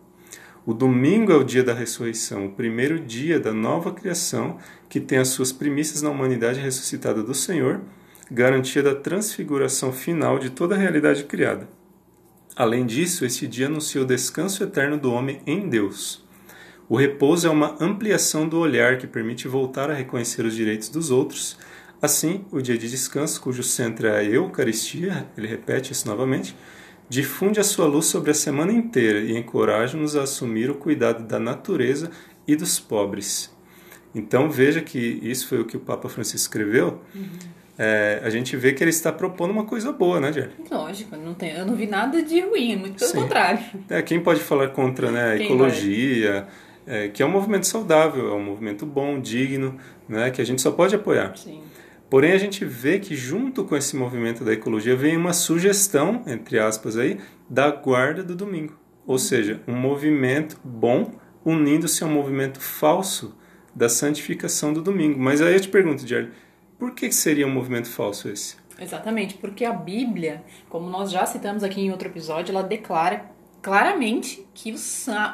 O 0.67 0.73
domingo 0.73 1.31
é 1.31 1.37
o 1.37 1.45
dia 1.45 1.63
da 1.63 1.75
ressurreição, 1.75 2.47
o 2.47 2.53
primeiro 2.53 2.99
dia 2.99 3.39
da 3.39 3.53
nova 3.53 3.93
criação 3.93 4.57
que 4.89 4.99
tem 4.99 5.19
as 5.19 5.29
suas 5.29 5.53
primícias 5.53 6.01
na 6.01 6.09
humanidade 6.09 6.59
ressuscitada 6.59 7.23
do 7.23 7.35
Senhor, 7.35 7.83
garantia 8.31 8.83
da 8.83 8.95
transfiguração 8.95 9.93
final 9.93 10.39
de 10.39 10.49
toda 10.49 10.75
a 10.75 10.79
realidade 10.79 11.25
criada. 11.25 11.69
Além 12.57 12.87
disso, 12.87 13.27
este 13.27 13.47
dia 13.47 13.67
anuncia 13.67 14.01
o 14.01 14.07
descanso 14.07 14.63
eterno 14.63 14.97
do 14.97 15.13
homem 15.13 15.43
em 15.47 15.69
Deus. 15.69 16.24
O 16.89 16.97
repouso 16.97 17.47
é 17.47 17.51
uma 17.51 17.77
ampliação 17.81 18.47
do 18.47 18.59
olhar 18.59 18.99
que 18.99 19.07
permite 19.07 19.49
voltar 19.49 19.91
a 19.91 19.95
reconhecer 19.95 20.45
os 20.45 20.55
direitos 20.55 20.89
dos 20.89 21.11
outros. 21.11 21.59
Assim, 22.01 22.45
o 22.51 22.61
dia 22.61 22.77
de 22.77 22.91
descanso, 22.91 23.41
cujo 23.41 23.63
centro 23.63 24.07
é 24.07 24.19
a 24.19 24.23
Eucaristia, 24.25 25.27
ele 25.39 25.47
repete 25.47 25.93
isso 25.93 26.07
novamente, 26.07 26.55
difunde 27.09 27.59
a 27.59 27.65
sua 27.65 27.87
luz 27.87 28.07
sobre 28.07 28.31
a 28.31 28.35
semana 28.35 28.73
inteira 28.73 29.21
e 29.21 29.37
encoraja-nos 29.37 30.15
a 30.15 30.23
assumir 30.23 30.71
o 30.71 30.75
cuidado 30.75 31.25
da 31.25 31.39
natureza 31.39 32.11
e 32.47 32.55
dos 32.55 32.79
pobres. 32.79 33.51
Então 34.15 34.51
veja 34.51 34.83
que 34.83 34.99
isso 35.23 35.49
foi 35.49 35.61
o 35.61 35.65
que 35.65 35.79
o 35.79 35.81
Papa 35.81 36.09
Francisco 36.09 36.37
escreveu. 36.37 37.01
Uhum. 37.15 37.29
É, 37.77 38.21
a 38.23 38.31
gente 38.31 38.57
vê 38.57 38.73
que 38.73 38.85
ele 38.85 38.91
está 38.91 39.11
propondo 39.11 39.51
uma 39.51 39.65
coisa 39.65 39.91
boa, 39.91 40.21
né, 40.21 40.33
Jerry? 40.33 40.53
Lógico, 40.71 41.17
não 41.17 41.35
tem, 41.35 41.53
eu 41.53 41.67
não 41.67 41.75
vi 41.75 41.87
nada 41.87 42.23
de 42.23 42.41
ruim, 42.41 42.77
muito 42.77 42.99
pelo 42.99 43.11
Sim. 43.11 43.21
contrário. 43.23 43.59
É, 43.89 44.01
quem 44.01 44.21
pode 44.21 44.41
falar 44.41 44.69
contra 44.69 45.11
né, 45.11 45.33
a 45.33 45.37
ecologia, 45.37 46.47
é, 46.87 47.09
que 47.09 47.23
é 47.23 47.27
um 47.27 47.31
movimento 47.31 47.67
saudável, 47.67 48.29
é 48.29 48.35
um 48.35 48.43
movimento 48.43 48.85
bom, 48.85 49.21
digno, 49.21 49.79
né, 50.09 50.31
que 50.31 50.41
a 50.41 50.45
gente 50.45 50.61
só 50.61 50.71
pode 50.71 50.95
apoiar. 50.95 51.37
Sim. 51.37 51.63
Porém, 52.11 52.33
a 52.33 52.39
gente 52.39 52.65
vê 52.65 52.99
que 52.99 53.17
junto 53.17 53.65
com 53.65 53.77
esse 53.77 53.97
movimento 53.97 54.45
da 54.45 54.53
ecologia 54.53 54.95
vem 54.95 55.17
uma 55.17 55.33
sugestão, 55.33 56.23
entre 56.27 56.59
aspas, 56.59 56.97
aí, 56.97 57.19
da 57.49 57.71
guarda 57.71 58.23
do 58.23 58.37
domingo. 58.37 58.79
Ou 59.07 59.19
seja, 59.19 59.61
um 59.67 59.75
movimento 59.75 60.59
bom 60.63 61.13
unindo-se 61.45 62.05
a 62.05 62.07
um 62.07 62.11
movimento 62.11 62.61
falso 62.61 63.37
da 63.75 63.89
santificação 63.89 64.73
do 64.73 64.81
domingo. 64.81 65.19
Mas 65.19 65.43
aí 65.43 65.55
eu 65.55 65.61
te 65.61 65.69
pergunto, 65.69 66.07
Jerry, 66.07 66.31
por 66.79 66.93
que 66.93 67.11
seria 67.11 67.47
um 67.47 67.51
movimento 67.51 67.89
falso 67.89 68.29
esse? 68.29 68.57
Exatamente, 68.79 69.35
porque 69.35 69.65
a 69.65 69.73
Bíblia, 69.73 70.43
como 70.69 70.89
nós 70.91 71.11
já 71.11 71.25
citamos 71.27 71.63
aqui 71.63 71.81
em 71.81 71.91
outro 71.91 72.09
episódio, 72.09 72.53
ela 72.53 72.63
declara 72.63 73.31
claramente 73.65 74.47
que 74.53 74.73
o, 74.73 74.75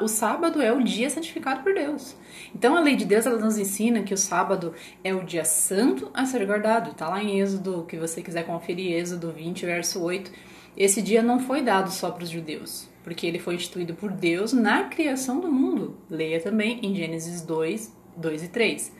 o 0.03 0.07
sábado 0.07 0.61
é 0.61 0.71
o 0.71 0.81
dia 0.81 1.09
santificado 1.09 1.61
por 1.61 1.73
Deus. 1.73 2.15
Então 2.55 2.77
a 2.77 2.79
lei 2.79 2.95
de 2.95 3.03
Deus 3.03 3.25
ela 3.25 3.37
nos 3.37 3.57
ensina 3.57 4.03
que 4.03 4.13
o 4.13 4.17
sábado 4.17 4.73
é 5.03 5.13
o 5.13 5.21
dia 5.21 5.43
santo 5.43 6.09
a 6.13 6.25
ser 6.25 6.45
guardado. 6.45 6.91
Está 6.91 7.09
lá 7.09 7.21
em 7.21 7.41
Êxodo, 7.41 7.85
que 7.85 7.97
você 7.97 8.21
quiser 8.21 8.45
conferir, 8.45 8.93
Êxodo 8.93 9.33
20, 9.33 9.65
verso 9.65 10.01
8. 10.01 10.31
Esse 10.77 11.01
dia 11.01 11.21
não 11.21 11.41
foi 11.41 11.61
dado 11.61 11.91
só 11.91 12.09
para 12.09 12.23
os 12.23 12.29
judeus, 12.29 12.87
porque 13.03 13.27
ele 13.27 13.37
foi 13.37 13.55
instituído 13.55 13.95
por 13.95 14.09
Deus 14.09 14.53
na 14.53 14.85
criação 14.85 15.41
do 15.41 15.51
mundo. 15.51 15.97
Leia 16.09 16.39
também 16.39 16.79
em 16.81 16.95
Gênesis 16.95 17.41
2, 17.41 17.93
2 18.15 18.43
e 18.43 18.47
3. 18.47 18.93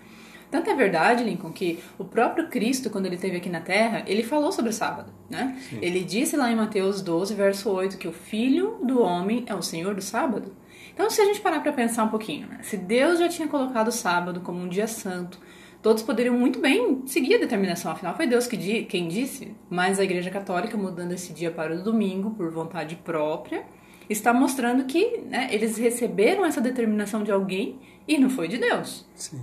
Tanto 0.51 0.69
é 0.69 0.75
verdade, 0.75 1.23
Lincoln, 1.23 1.51
que 1.51 1.79
o 1.97 2.03
próprio 2.03 2.49
Cristo, 2.49 2.89
quando 2.89 3.05
ele 3.05 3.15
esteve 3.15 3.37
aqui 3.37 3.49
na 3.49 3.61
Terra, 3.61 4.03
ele 4.05 4.21
falou 4.21 4.51
sobre 4.51 4.69
o 4.69 4.73
sábado, 4.73 5.13
né? 5.29 5.57
Sim. 5.69 5.79
Ele 5.81 6.03
disse 6.03 6.35
lá 6.35 6.51
em 6.51 6.55
Mateus 6.55 7.01
12, 7.01 7.33
verso 7.33 7.69
8, 7.69 7.97
que 7.97 8.07
o 8.07 8.11
Filho 8.11 8.77
do 8.83 9.01
Homem 9.01 9.45
é 9.47 9.55
o 9.55 9.61
Senhor 9.61 9.95
do 9.95 10.01
sábado. 10.01 10.53
Então, 10.93 11.09
se 11.09 11.21
a 11.21 11.25
gente 11.25 11.39
parar 11.39 11.61
para 11.61 11.71
pensar 11.71 12.03
um 12.03 12.09
pouquinho, 12.09 12.47
né? 12.47 12.59
se 12.63 12.75
Deus 12.75 13.17
já 13.17 13.29
tinha 13.29 13.47
colocado 13.47 13.87
o 13.87 13.91
sábado 13.93 14.41
como 14.41 14.59
um 14.59 14.67
dia 14.67 14.87
santo, 14.87 15.39
todos 15.81 16.03
poderiam 16.03 16.37
muito 16.37 16.59
bem 16.59 17.01
seguir 17.05 17.35
a 17.35 17.39
determinação, 17.39 17.89
afinal 17.89 18.13
foi 18.13 18.27
Deus 18.27 18.45
que 18.45 18.83
quem 18.83 19.07
disse, 19.07 19.55
mas 19.69 20.01
a 20.01 20.03
Igreja 20.03 20.29
Católica, 20.29 20.75
mudando 20.75 21.13
esse 21.13 21.31
dia 21.31 21.49
para 21.49 21.75
o 21.75 21.81
domingo 21.81 22.31
por 22.31 22.51
vontade 22.51 22.97
própria, 22.97 23.63
está 24.09 24.33
mostrando 24.33 24.83
que 24.83 25.19
né, 25.29 25.47
eles 25.49 25.77
receberam 25.77 26.45
essa 26.45 26.59
determinação 26.59 27.23
de 27.23 27.31
alguém 27.31 27.79
e 28.05 28.17
não 28.17 28.29
foi 28.29 28.49
de 28.49 28.57
Deus. 28.57 29.07
Sim. 29.15 29.41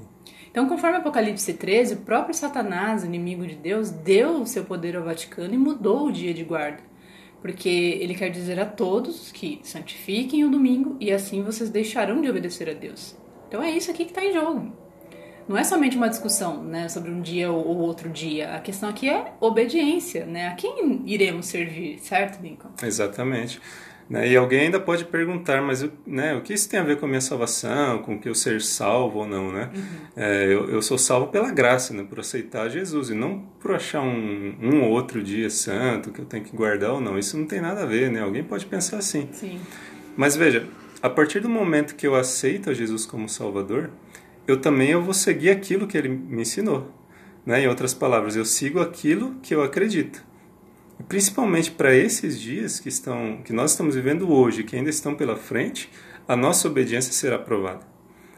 Então, 0.58 0.68
conforme 0.68 0.96
Apocalipse 0.96 1.54
13, 1.54 1.94
o 1.94 1.96
próprio 1.98 2.34
Satanás, 2.34 3.04
inimigo 3.04 3.46
de 3.46 3.54
Deus, 3.54 3.90
deu 3.90 4.42
o 4.42 4.44
seu 4.44 4.64
poder 4.64 4.96
ao 4.96 5.04
Vaticano 5.04 5.54
e 5.54 5.56
mudou 5.56 6.08
o 6.08 6.10
dia 6.10 6.34
de 6.34 6.42
guarda. 6.42 6.82
Porque 7.40 7.68
ele 7.68 8.12
quer 8.12 8.28
dizer 8.28 8.58
a 8.58 8.66
todos 8.66 9.30
que 9.30 9.60
santifiquem 9.62 10.42
o 10.42 10.50
domingo 10.50 10.96
e 10.98 11.12
assim 11.12 11.44
vocês 11.44 11.70
deixarão 11.70 12.20
de 12.20 12.28
obedecer 12.28 12.68
a 12.68 12.72
Deus. 12.72 13.16
Então 13.46 13.62
é 13.62 13.70
isso 13.70 13.88
aqui 13.88 14.04
que 14.04 14.10
está 14.10 14.24
em 14.24 14.34
jogo. 14.34 14.72
Não 15.46 15.56
é 15.56 15.62
somente 15.62 15.96
uma 15.96 16.08
discussão 16.08 16.60
né, 16.64 16.88
sobre 16.88 17.12
um 17.12 17.20
dia 17.20 17.52
ou 17.52 17.78
outro 17.78 18.08
dia. 18.08 18.56
A 18.56 18.58
questão 18.58 18.88
aqui 18.88 19.08
é 19.08 19.34
obediência. 19.40 20.26
Né? 20.26 20.48
A 20.48 20.54
quem 20.56 21.04
iremos 21.06 21.46
servir, 21.46 22.00
certo, 22.00 22.42
Lincoln? 22.42 22.70
Exatamente. 22.82 23.60
Né? 24.08 24.28
E 24.28 24.36
alguém 24.36 24.60
ainda 24.60 24.80
pode 24.80 25.04
perguntar, 25.04 25.60
mas 25.60 25.86
né, 26.06 26.34
o 26.34 26.40
que 26.40 26.54
isso 26.54 26.68
tem 26.68 26.80
a 26.80 26.82
ver 26.82 26.96
com 26.96 27.04
a 27.04 27.08
minha 27.08 27.20
salvação, 27.20 27.98
com 27.98 28.18
que 28.18 28.26
eu 28.28 28.34
ser 28.34 28.62
salvo 28.62 29.18
ou 29.18 29.28
não, 29.28 29.52
né? 29.52 29.70
Uhum. 29.74 29.82
É, 30.16 30.44
eu, 30.46 30.70
eu, 30.70 30.80
sou 30.80 30.96
salvo 30.96 31.26
pela 31.26 31.50
graça, 31.50 31.92
né, 31.92 32.02
por 32.08 32.20
aceitar 32.20 32.70
Jesus, 32.70 33.10
e 33.10 33.14
não 33.14 33.40
por 33.60 33.74
achar 33.74 34.00
um, 34.00 34.54
um 34.62 34.82
ou 34.82 34.90
outro 34.90 35.22
dia 35.22 35.50
santo 35.50 36.10
que 36.10 36.20
eu 36.20 36.24
tenho 36.24 36.42
que 36.42 36.56
guardar 36.56 36.92
ou 36.92 37.00
não. 37.00 37.18
Isso 37.18 37.36
não 37.36 37.46
tem 37.46 37.60
nada 37.60 37.82
a 37.82 37.86
ver, 37.86 38.10
né? 38.10 38.22
Alguém 38.22 38.42
pode 38.42 38.64
pensar 38.64 38.96
assim. 38.96 39.28
Sim. 39.30 39.60
Mas 40.16 40.34
veja, 40.34 40.66
a 41.02 41.10
partir 41.10 41.40
do 41.40 41.48
momento 41.48 41.94
que 41.94 42.06
eu 42.06 42.14
aceito 42.14 42.70
a 42.70 42.74
Jesus 42.74 43.04
como 43.04 43.28
Salvador, 43.28 43.90
eu 44.46 44.58
também 44.58 44.90
eu 44.90 45.02
vou 45.02 45.12
seguir 45.12 45.50
aquilo 45.50 45.86
que 45.86 45.98
ele 45.98 46.08
me 46.08 46.40
ensinou. 46.42 46.90
Né? 47.44 47.62
Em 47.62 47.68
outras 47.68 47.92
palavras, 47.92 48.36
eu 48.36 48.44
sigo 48.44 48.80
aquilo 48.80 49.36
que 49.42 49.54
eu 49.54 49.62
acredito. 49.62 50.24
Principalmente 51.08 51.70
para 51.70 51.94
esses 51.94 52.38
dias 52.38 52.78
que, 52.78 52.90
estão, 52.90 53.40
que 53.42 53.52
nós 53.52 53.70
estamos 53.70 53.94
vivendo 53.94 54.30
hoje, 54.30 54.62
que 54.62 54.76
ainda 54.76 54.90
estão 54.90 55.14
pela 55.14 55.36
frente, 55.36 55.90
a 56.28 56.36
nossa 56.36 56.68
obediência 56.68 57.12
será 57.12 57.38
provada. 57.38 57.80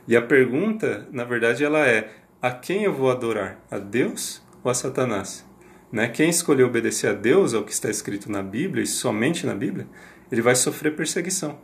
E 0.07 0.17
a 0.17 0.23
pergunta, 0.23 1.09
na 1.11 1.25
verdade, 1.25 1.65
ela 1.65 1.81
é: 1.81 2.13
a 2.41 2.53
quem 2.53 2.85
eu 2.85 2.95
vou 2.95 3.11
adorar? 3.11 3.59
A 3.71 3.79
Deus 3.79 4.41
ou 4.63 4.71
a 4.71 4.75
Satanás? 4.75 5.45
Né? 5.91 6.07
Quem 6.07 6.31
escolheu 6.31 6.69
obedecer 6.69 7.11
a 7.11 7.13
Deus, 7.13 7.55
ao 7.55 7.65
que 7.65 7.73
está 7.73 7.91
escrito 7.91 8.31
na 8.31 8.43
Bíblia, 8.43 8.85
e 8.85 8.87
somente 8.87 9.45
na 9.45 9.55
Bíblia, 9.55 9.89
ele 10.31 10.41
vai 10.41 10.55
sofrer 10.55 10.95
perseguição. 10.95 11.59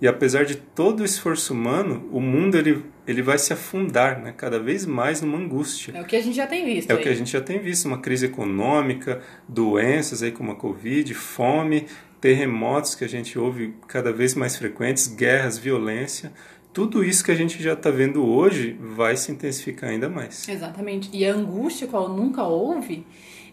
E 0.00 0.06
apesar 0.06 0.44
de 0.44 0.56
todo 0.56 1.00
o 1.00 1.04
esforço 1.04 1.54
humano, 1.54 2.06
o 2.12 2.20
mundo 2.20 2.56
ele, 2.56 2.84
ele 3.06 3.22
vai 3.22 3.38
se 3.38 3.52
afundar 3.52 4.20
né, 4.20 4.34
cada 4.36 4.58
vez 4.58 4.84
mais 4.84 5.22
numa 5.22 5.38
angústia. 5.38 5.92
É 5.96 6.00
o 6.00 6.04
que 6.04 6.16
a 6.16 6.22
gente 6.22 6.34
já 6.34 6.46
tem 6.46 6.64
visto. 6.64 6.90
É 6.90 6.94
aí. 6.94 6.98
o 6.98 7.02
que 7.02 7.08
a 7.08 7.14
gente 7.14 7.30
já 7.30 7.40
tem 7.40 7.58
visto, 7.58 7.86
uma 7.86 7.98
crise 7.98 8.26
econômica, 8.26 9.20
doenças 9.48 10.22
aí 10.22 10.32
como 10.32 10.52
a 10.52 10.56
Covid, 10.56 11.14
fome, 11.14 11.86
terremotos 12.20 12.94
que 12.94 13.04
a 13.04 13.08
gente 13.08 13.38
ouve 13.38 13.74
cada 13.86 14.12
vez 14.12 14.34
mais 14.34 14.56
frequentes, 14.56 15.06
guerras, 15.06 15.58
violência. 15.58 16.32
Tudo 16.76 17.02
isso 17.02 17.24
que 17.24 17.30
a 17.30 17.34
gente 17.34 17.62
já 17.62 17.72
está 17.72 17.90
vendo 17.90 18.22
hoje 18.22 18.76
vai 18.78 19.16
se 19.16 19.32
intensificar 19.32 19.88
ainda 19.88 20.10
mais. 20.10 20.46
Exatamente. 20.46 21.08
E 21.10 21.24
a 21.24 21.32
angústia 21.32 21.86
qual 21.86 22.06
nunca 22.06 22.42
houve 22.42 23.06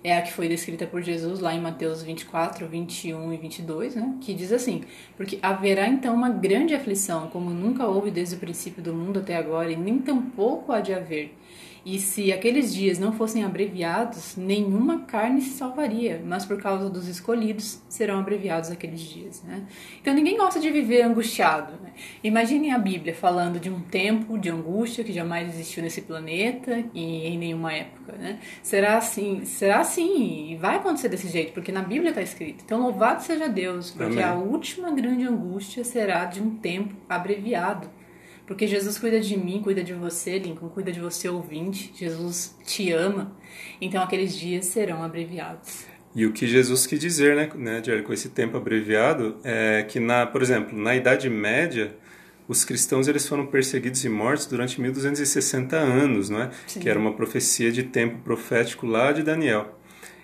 é 0.03 0.17
a 0.17 0.21
que 0.21 0.33
foi 0.33 0.49
descrita 0.49 0.85
por 0.85 1.01
Jesus 1.01 1.39
lá 1.39 1.55
em 1.55 1.61
Mateus 1.61 2.03
24, 2.03 2.67
21 2.67 3.31
e 3.31 3.37
22, 3.37 3.95
né? 3.95 4.17
Que 4.19 4.33
diz 4.33 4.51
assim: 4.51 4.81
Porque 5.15 5.39
haverá 5.41 5.87
então 5.87 6.13
uma 6.13 6.27
grande 6.27 6.75
aflição, 6.75 7.29
como 7.29 7.51
nunca 7.51 7.87
houve 7.87 8.11
desde 8.11 8.35
o 8.35 8.39
princípio 8.39 8.83
do 8.83 8.93
mundo 8.93 9.19
até 9.19 9.37
agora, 9.37 9.71
e 9.71 9.77
nem 9.77 9.99
tampouco 9.99 10.73
há 10.73 10.81
de 10.81 10.93
haver 10.93 11.33
e 11.85 11.99
se 11.99 12.31
aqueles 12.31 12.73
dias 12.73 12.97
não 12.97 13.11
fossem 13.11 13.43
abreviados, 13.43 14.37
nenhuma 14.37 14.99
carne 14.99 15.41
se 15.41 15.49
salvaria, 15.49 16.21
mas 16.25 16.45
por 16.45 16.61
causa 16.61 16.89
dos 16.89 17.09
escolhidos 17.09 17.81
serão 17.89 18.19
abreviados 18.19 18.71
aqueles 18.71 19.01
dias. 19.01 19.43
Né? 19.43 19.63
Então 20.01 20.13
ninguém 20.13 20.37
gosta 20.37 20.61
de 20.61 20.71
viver 20.71 21.01
angustiado. 21.01 21.73
Né? 21.83 21.91
Imaginem 22.23 22.71
a 22.71 22.77
Bíblia 22.77 23.13
falando 23.13 23.59
de 23.59 23.69
um 23.69 23.81
tempo 23.81 24.37
de 24.37 24.49
angústia 24.49 25.03
que 25.03 25.11
jamais 25.11 25.49
existiu 25.49 25.83
nesse 25.83 26.01
planeta 26.01 26.85
e 26.93 27.27
em 27.27 27.37
nenhuma 27.37 27.73
época. 27.73 28.13
Né? 28.13 28.39
Será 28.61 28.97
assim, 28.97 29.43
será 29.43 29.81
assim, 29.81 30.51
e 30.51 30.55
vai 30.55 30.77
acontecer 30.77 31.09
desse 31.09 31.27
jeito, 31.27 31.51
porque 31.51 31.71
na 31.71 31.81
Bíblia 31.81 32.11
está 32.11 32.21
escrito. 32.21 32.63
Então 32.63 32.81
louvado 32.81 33.21
seja 33.23 33.49
Deus, 33.49 33.91
porque 33.91 34.21
Amém. 34.21 34.23
a 34.23 34.35
última 34.35 34.89
grande 34.91 35.25
angústia 35.25 35.83
será 35.83 36.23
de 36.23 36.41
um 36.41 36.55
tempo 36.55 36.95
abreviado. 37.09 37.89
Porque 38.45 38.67
Jesus 38.67 38.97
cuida 38.97 39.19
de 39.19 39.37
mim, 39.37 39.61
cuida 39.61 39.83
de 39.83 39.93
você, 39.93 40.37
Lincoln, 40.37 40.69
cuida 40.69 40.91
de 40.91 40.99
você 40.99 41.29
ouvinte. 41.29 41.93
Jesus 41.95 42.55
te 42.65 42.91
ama. 42.91 43.35
Então 43.79 44.03
aqueles 44.03 44.35
dias 44.35 44.65
serão 44.65 45.03
abreviados. 45.03 45.85
E 46.15 46.25
o 46.25 46.31
que 46.31 46.45
Jesus 46.45 46.85
quis 46.85 46.99
dizer, 46.99 47.35
né, 47.35 47.49
né 47.55 47.83
Jerry, 47.83 48.03
com 48.03 48.13
esse 48.13 48.29
tempo 48.29 48.55
abreviado, 48.55 49.37
é 49.43 49.83
que, 49.83 49.99
na, 49.99 50.27
por 50.27 50.41
exemplo, 50.43 50.77
na 50.77 50.95
Idade 50.95 51.27
Média, 51.27 51.95
os 52.47 52.63
cristãos 52.63 53.07
eles 53.07 53.27
foram 53.27 53.47
perseguidos 53.47 54.03
e 54.05 54.09
mortos 54.09 54.45
durante 54.45 54.79
1260 54.79 55.75
anos, 55.75 56.29
não 56.29 56.41
é? 56.43 56.51
Sim. 56.67 56.79
Que 56.81 56.89
era 56.89 56.99
uma 56.99 57.13
profecia 57.13 57.71
de 57.71 57.83
tempo 57.83 58.19
profético 58.19 58.85
lá 58.85 59.11
de 59.11 59.23
Daniel. 59.23 59.79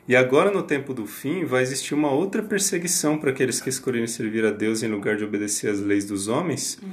E 0.09 0.15
agora, 0.15 0.49
no 0.49 0.63
tempo 0.63 0.91
do 0.91 1.05
fim, 1.05 1.45
vai 1.45 1.61
existir 1.61 1.93
uma 1.93 2.09
outra 2.09 2.41
perseguição 2.41 3.19
para 3.19 3.29
aqueles 3.29 3.61
que 3.61 3.69
escolherem 3.69 4.07
servir 4.07 4.43
a 4.43 4.49
Deus 4.49 4.81
em 4.81 4.87
lugar 4.87 5.15
de 5.15 5.23
obedecer 5.23 5.69
às 5.69 5.79
leis 5.79 6.03
dos 6.03 6.27
homens. 6.27 6.79
Uhum. 6.81 6.89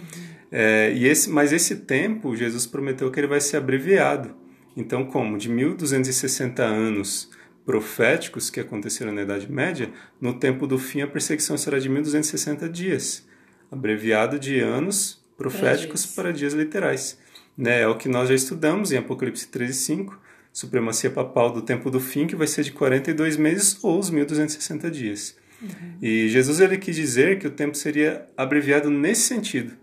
É, 0.52 0.92
e 0.94 1.06
esse, 1.06 1.30
mas 1.30 1.50
esse 1.50 1.76
tempo, 1.76 2.36
Jesus 2.36 2.66
prometeu 2.66 3.10
que 3.10 3.18
ele 3.18 3.26
vai 3.26 3.40
ser 3.40 3.56
abreviado. 3.56 4.34
Então, 4.76 5.06
como? 5.06 5.38
De 5.38 5.48
1260 5.48 6.62
anos 6.62 7.30
proféticos 7.64 8.50
que 8.50 8.60
aconteceram 8.60 9.14
na 9.14 9.22
Idade 9.22 9.50
Média, 9.50 9.90
no 10.20 10.34
tempo 10.34 10.66
do 10.66 10.78
fim 10.78 11.00
a 11.00 11.06
perseguição 11.06 11.56
será 11.56 11.78
de 11.78 11.88
1260 11.88 12.68
dias, 12.68 13.26
abreviado 13.72 14.38
de 14.38 14.60
anos 14.60 15.24
proféticos 15.38 16.04
para 16.04 16.24
dias, 16.24 16.52
para 16.52 16.52
dias 16.52 16.52
literais. 16.52 17.18
Né? 17.56 17.80
É 17.80 17.88
o 17.88 17.96
que 17.96 18.10
nós 18.10 18.28
já 18.28 18.34
estudamos 18.34 18.92
em 18.92 18.98
Apocalipse 18.98 19.48
13, 19.48 19.72
5, 19.72 20.25
supremacia 20.56 21.10
papal 21.10 21.52
do 21.52 21.60
tempo 21.60 21.90
do 21.90 22.00
fim, 22.00 22.26
que 22.26 22.34
vai 22.34 22.46
ser 22.46 22.64
de 22.64 22.72
42 22.72 23.36
meses 23.36 23.78
ou 23.84 23.98
os 23.98 24.08
1260 24.08 24.90
dias. 24.90 25.36
Uhum. 25.60 25.68
E 26.00 26.30
Jesus 26.30 26.60
ele 26.60 26.78
quis 26.78 26.96
dizer 26.96 27.38
que 27.38 27.46
o 27.46 27.50
tempo 27.50 27.76
seria 27.76 28.26
abreviado 28.34 28.88
nesse 28.88 29.20
sentido. 29.24 29.74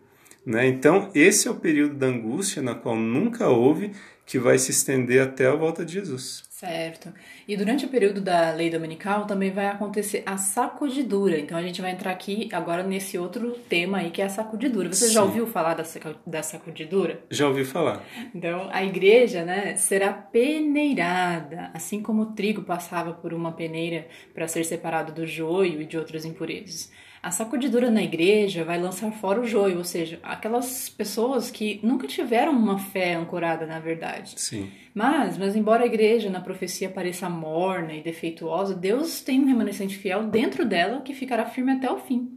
Né? 0.44 0.66
Então, 0.66 1.12
esse 1.14 1.48
é 1.48 1.52
o 1.52 1.56
período 1.56 1.94
da 1.94 2.08
angústia 2.08 2.60
na 2.60 2.74
qual 2.74 2.96
nunca 2.96 3.50
houve 3.50 3.92
que 4.26 4.40
vai 4.40 4.58
se 4.58 4.72
estender 4.72 5.22
até 5.22 5.46
a 5.46 5.54
volta 5.54 5.86
de 5.86 5.94
Jesus. 5.94 6.44
Certo. 6.64 7.14
E 7.46 7.58
durante 7.58 7.86
o 7.86 7.90
período 7.90 8.22
da 8.22 8.52
lei 8.52 8.70
dominical 8.70 9.26
também 9.26 9.52
vai 9.52 9.68
acontecer 9.68 10.24
a 10.26 10.38
sacudidura. 10.38 11.38
Então 11.38 11.58
a 11.58 11.62
gente 11.62 11.82
vai 11.82 11.92
entrar 11.92 12.12
aqui 12.12 12.48
agora 12.54 12.84
nesse 12.84 13.18
outro 13.18 13.52
tema 13.68 13.98
aí 13.98 14.12
que 14.12 14.22
é 14.22 14.26
a 14.26 14.30
sacudidura. 14.30 14.88
Você 14.92 15.08
Sim. 15.08 15.14
já 15.14 15.24
ouviu 15.24 15.46
falar 15.46 15.74
da, 15.74 15.84
da 16.26 16.42
sacudidura? 16.42 17.20
Já 17.30 17.50
ouvi 17.50 17.66
falar. 17.66 18.02
Então 18.34 18.70
a 18.72 18.82
igreja, 18.82 19.44
né, 19.44 19.76
será 19.76 20.14
peneirada, 20.14 21.70
assim 21.74 22.02
como 22.02 22.22
o 22.22 22.26
trigo 22.28 22.62
passava 22.62 23.12
por 23.12 23.34
uma 23.34 23.52
peneira 23.52 24.08
para 24.34 24.48
ser 24.48 24.64
separado 24.64 25.12
do 25.12 25.28
joio 25.28 25.82
e 25.82 25.86
de 25.86 25.98
outras 25.98 26.24
impurezas. 26.24 26.90
A 27.24 27.32
sacudidura 27.32 27.90
na 27.90 28.04
igreja 28.04 28.66
vai 28.66 28.78
lançar 28.78 29.10
fora 29.14 29.40
o 29.40 29.46
joio, 29.46 29.78
ou 29.78 29.84
seja, 29.86 30.20
aquelas 30.22 30.90
pessoas 30.90 31.50
que 31.50 31.80
nunca 31.82 32.06
tiveram 32.06 32.52
uma 32.52 32.78
fé 32.78 33.14
ancorada 33.14 33.66
na 33.66 33.80
verdade. 33.80 34.34
Sim. 34.36 34.70
Mas, 34.94 35.38
mas 35.38 35.56
embora 35.56 35.84
a 35.84 35.88
igreja 35.88 36.30
na 36.30 36.42
profecia 36.42 36.90
pareça 36.90 37.30
morna 37.30 37.94
e 37.94 38.04
defeituosa, 38.04 38.76
Deus 38.76 39.22
tem 39.22 39.40
um 39.40 39.46
remanescente 39.46 39.98
fiel 39.98 40.26
dentro 40.26 40.66
dela 40.66 41.00
que 41.00 41.14
ficará 41.14 41.46
firme 41.46 41.72
até 41.72 41.90
o 41.90 41.98
fim. 41.98 42.30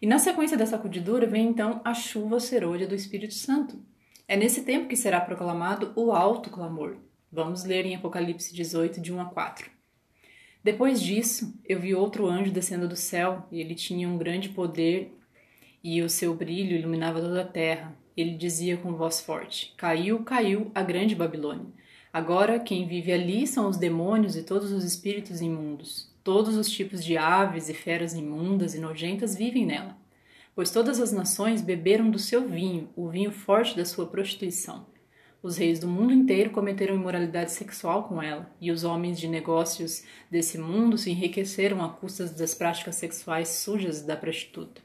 E 0.00 0.06
na 0.06 0.20
sequência 0.20 0.56
da 0.56 0.66
sacudidura 0.66 1.26
vem 1.26 1.48
então 1.48 1.80
a 1.84 1.92
chuva 1.92 2.38
serôdia 2.38 2.86
do 2.86 2.94
Espírito 2.94 3.34
Santo. 3.34 3.76
É 4.28 4.36
nesse 4.36 4.62
tempo 4.62 4.86
que 4.86 4.94
será 4.94 5.20
proclamado 5.20 5.92
o 5.96 6.12
alto 6.12 6.48
clamor. 6.48 6.96
Vamos 7.30 7.64
ler 7.64 7.86
em 7.86 7.96
Apocalipse 7.96 8.54
18, 8.54 9.00
de 9.00 9.12
1 9.12 9.20
a 9.20 9.24
4. 9.24 9.71
Depois 10.62 11.02
disso, 11.02 11.52
eu 11.68 11.80
vi 11.80 11.94
outro 11.94 12.26
anjo 12.26 12.52
descendo 12.52 12.86
do 12.86 12.94
céu, 12.94 13.46
e 13.50 13.60
ele 13.60 13.74
tinha 13.74 14.08
um 14.08 14.16
grande 14.16 14.48
poder, 14.48 15.12
e 15.82 16.00
o 16.02 16.08
seu 16.08 16.34
brilho 16.34 16.76
iluminava 16.76 17.20
toda 17.20 17.40
a 17.42 17.46
terra. 17.46 17.96
Ele 18.16 18.36
dizia 18.36 18.76
com 18.76 18.94
voz 18.94 19.20
forte: 19.20 19.74
Caiu, 19.76 20.22
caiu 20.22 20.70
a 20.74 20.82
grande 20.82 21.14
Babilônia. 21.14 21.66
Agora 22.12 22.60
quem 22.60 22.86
vive 22.86 23.10
ali 23.10 23.46
são 23.46 23.68
os 23.68 23.76
demônios 23.76 24.36
e 24.36 24.42
todos 24.42 24.70
os 24.70 24.84
espíritos 24.84 25.40
imundos. 25.40 26.12
Todos 26.22 26.56
os 26.56 26.70
tipos 26.70 27.02
de 27.04 27.16
aves 27.16 27.68
e 27.68 27.74
feras 27.74 28.14
imundas 28.14 28.74
e 28.74 28.78
nojentas 28.78 29.34
vivem 29.34 29.66
nela. 29.66 29.96
Pois 30.54 30.70
todas 30.70 31.00
as 31.00 31.10
nações 31.10 31.62
beberam 31.62 32.10
do 32.10 32.18
seu 32.18 32.46
vinho, 32.46 32.90
o 32.94 33.08
vinho 33.08 33.32
forte 33.32 33.74
da 33.74 33.84
sua 33.84 34.06
prostituição. 34.06 34.86
Os 35.42 35.56
reis 35.56 35.80
do 35.80 35.88
mundo 35.88 36.12
inteiro 36.12 36.50
cometeram 36.50 36.94
imoralidade 36.94 37.50
sexual 37.50 38.04
com 38.04 38.22
ela, 38.22 38.48
e 38.60 38.70
os 38.70 38.84
homens 38.84 39.18
de 39.18 39.26
negócios 39.26 40.04
desse 40.30 40.56
mundo 40.56 40.96
se 40.96 41.10
enriqueceram 41.10 41.84
a 41.84 41.88
custas 41.88 42.30
das 42.30 42.54
práticas 42.54 42.94
sexuais 42.94 43.48
sujas 43.48 44.02
da 44.02 44.14
prostituta. 44.14 44.80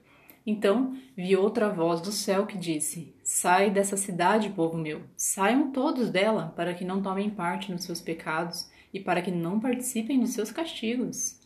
Então 0.47 0.97
vi 1.15 1.35
outra 1.35 1.69
voz 1.69 2.01
do 2.01 2.11
céu 2.11 2.47
que 2.47 2.57
disse: 2.57 3.13
Sai 3.21 3.69
dessa 3.69 3.95
cidade, 3.95 4.49
povo 4.49 4.77
meu, 4.77 5.01
saiam 5.15 5.71
todos 5.71 6.09
dela, 6.09 6.53
para 6.55 6.73
que 6.73 6.83
não 6.83 7.03
tomem 7.03 7.29
parte 7.29 7.71
nos 7.71 7.83
seus 7.83 8.01
pecados 8.01 8.67
e 8.91 8.99
para 8.99 9.21
que 9.21 9.29
não 9.29 9.59
participem 9.59 10.19
de 10.19 10.27
seus 10.27 10.49
castigos. 10.49 11.37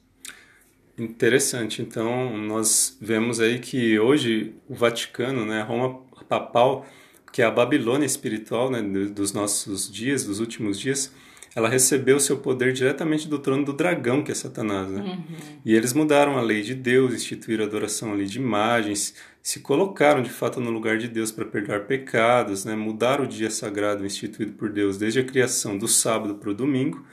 Interessante. 0.98 1.82
Então, 1.82 2.38
nós 2.38 2.96
vemos 3.02 3.40
aí 3.40 3.60
que 3.60 4.00
hoje 4.00 4.56
o 4.70 4.76
Vaticano, 4.76 5.46
né, 5.46 5.62
Roma 5.64 6.00
papal, 6.30 6.86
que 7.32 7.42
é 7.42 7.46
a 7.46 7.52
Babilônia 7.52 8.06
espiritual 8.06 8.70
né, 8.70 8.82
dos 8.82 9.34
nossos 9.34 9.92
dias, 9.92 10.26
dos 10.26 10.40
últimos 10.40 10.80
dias, 10.80 11.12
ela 11.56 11.68
recebeu 11.68 12.20
seu 12.20 12.38
poder 12.38 12.72
diretamente 12.72 13.28
do 13.28 13.38
trono 13.38 13.66
do 13.66 13.74
dragão, 13.74 14.24
que 14.24 14.32
é 14.32 14.36
Satanás. 14.36 14.90
Né? 14.90 15.02
Uhum. 15.02 15.36
E 15.66 15.76
eles 15.76 15.92
mudaram 15.92 16.38
a 16.38 16.42
lei 16.42 16.62
de 16.62 16.74
Deus, 16.74 17.14
instituíram 17.14 17.66
a 17.66 17.68
adoração 17.68 18.14
ali 18.14 18.26
de 18.26 18.40
imagens, 18.40 19.16
se 19.42 19.60
colocaram 19.60 20.22
de 20.22 20.30
fato 20.30 20.62
no 20.62 20.70
lugar 20.70 20.98
de 20.98 21.10
Deus 21.10 21.32
para 21.32 21.44
perdoar 21.44 21.82
pecados, 21.82 22.64
né? 22.64 22.74
mudaram 22.76 23.26
o 23.26 23.28
dia 23.28 23.50
sagrado 23.50 24.06
instituído 24.06 24.54
por 24.54 24.70
Deus 24.70 24.98
desde 24.98 25.20
a 25.20 25.24
criação 25.24 25.78
do 25.78 25.88
sábado 25.88 26.36
para 26.36 26.50
o 26.50 26.54
domingo. 26.54 27.06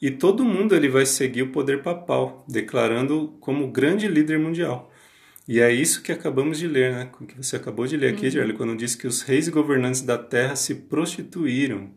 E 0.00 0.10
todo 0.10 0.44
mundo 0.44 0.74
ele 0.74 0.88
vai 0.88 1.06
seguir 1.06 1.42
o 1.42 1.52
poder 1.52 1.82
papal, 1.82 2.44
declarando 2.48 3.34
como 3.40 3.70
grande 3.70 4.06
líder 4.06 4.38
mundial. 4.38 4.91
E 5.48 5.60
é 5.60 5.72
isso 5.72 6.02
que 6.02 6.12
acabamos 6.12 6.58
de 6.58 6.68
ler, 6.68 6.92
né? 6.92 7.10
que 7.26 7.36
você 7.36 7.56
acabou 7.56 7.86
de 7.86 7.96
ler 7.96 8.14
aqui, 8.14 8.28
uhum. 8.38 8.54
quando 8.54 8.76
diz 8.76 8.94
que 8.94 9.06
os 9.06 9.22
reis 9.22 9.48
e 9.48 9.50
governantes 9.50 10.02
da 10.02 10.16
terra 10.16 10.54
se 10.54 10.74
prostituíram. 10.74 11.90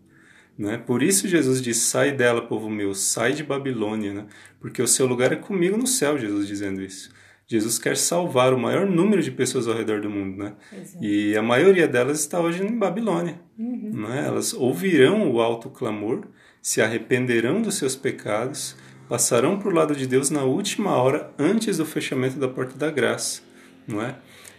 Né? 0.58 0.78
Por 0.78 1.04
isso 1.04 1.28
Jesus 1.28 1.62
diz: 1.62 1.78
sai 1.78 2.12
dela, 2.12 2.48
povo 2.48 2.70
meu, 2.70 2.94
sai 2.96 3.34
de 3.34 3.44
Babilônia, 3.44 4.14
né? 4.14 4.26
porque 4.60 4.82
o 4.82 4.88
seu 4.88 5.06
lugar 5.06 5.32
é 5.32 5.36
comigo 5.36 5.78
no 5.78 5.86
céu, 5.86 6.18
Jesus 6.18 6.48
dizendo 6.48 6.82
isso. 6.82 7.14
Jesus 7.48 7.78
quer 7.78 7.96
salvar 7.96 8.54
o 8.54 8.60
maior 8.60 8.88
número 8.88 9.22
de 9.22 9.30
pessoas 9.30 9.68
ao 9.68 9.76
redor 9.76 10.02
do 10.02 10.10
mundo, 10.10 10.36
né? 10.36 10.56
E 11.00 11.38
a 11.38 11.44
maioria 11.44 11.88
delas 11.88 12.20
está 12.20 12.40
hoje 12.40 12.66
em 12.66 12.76
Babilônia. 12.76 13.40
Uhum. 13.56 14.08
Né? 14.08 14.24
Elas 14.26 14.52
ouvirão 14.52 15.32
o 15.32 15.40
alto 15.40 15.70
clamor, 15.70 16.26
se 16.60 16.82
arrependerão 16.82 17.62
dos 17.62 17.76
seus 17.76 17.96
pecados 17.96 18.76
passarão 19.08 19.58
para 19.60 19.70
o 19.70 19.74
lado 19.74 19.96
de 19.96 20.08
Deus 20.08 20.30
na 20.30 20.44
última 20.44 20.96
hora, 20.96 21.32
antes 21.38 21.78
do 21.78 21.86
fechamento 21.86 22.38
da 22.38 22.48
porta 22.48 22.78
da 22.78 22.90
graça, 22.90 23.42
não 23.88 24.02
é? 24.02 24.16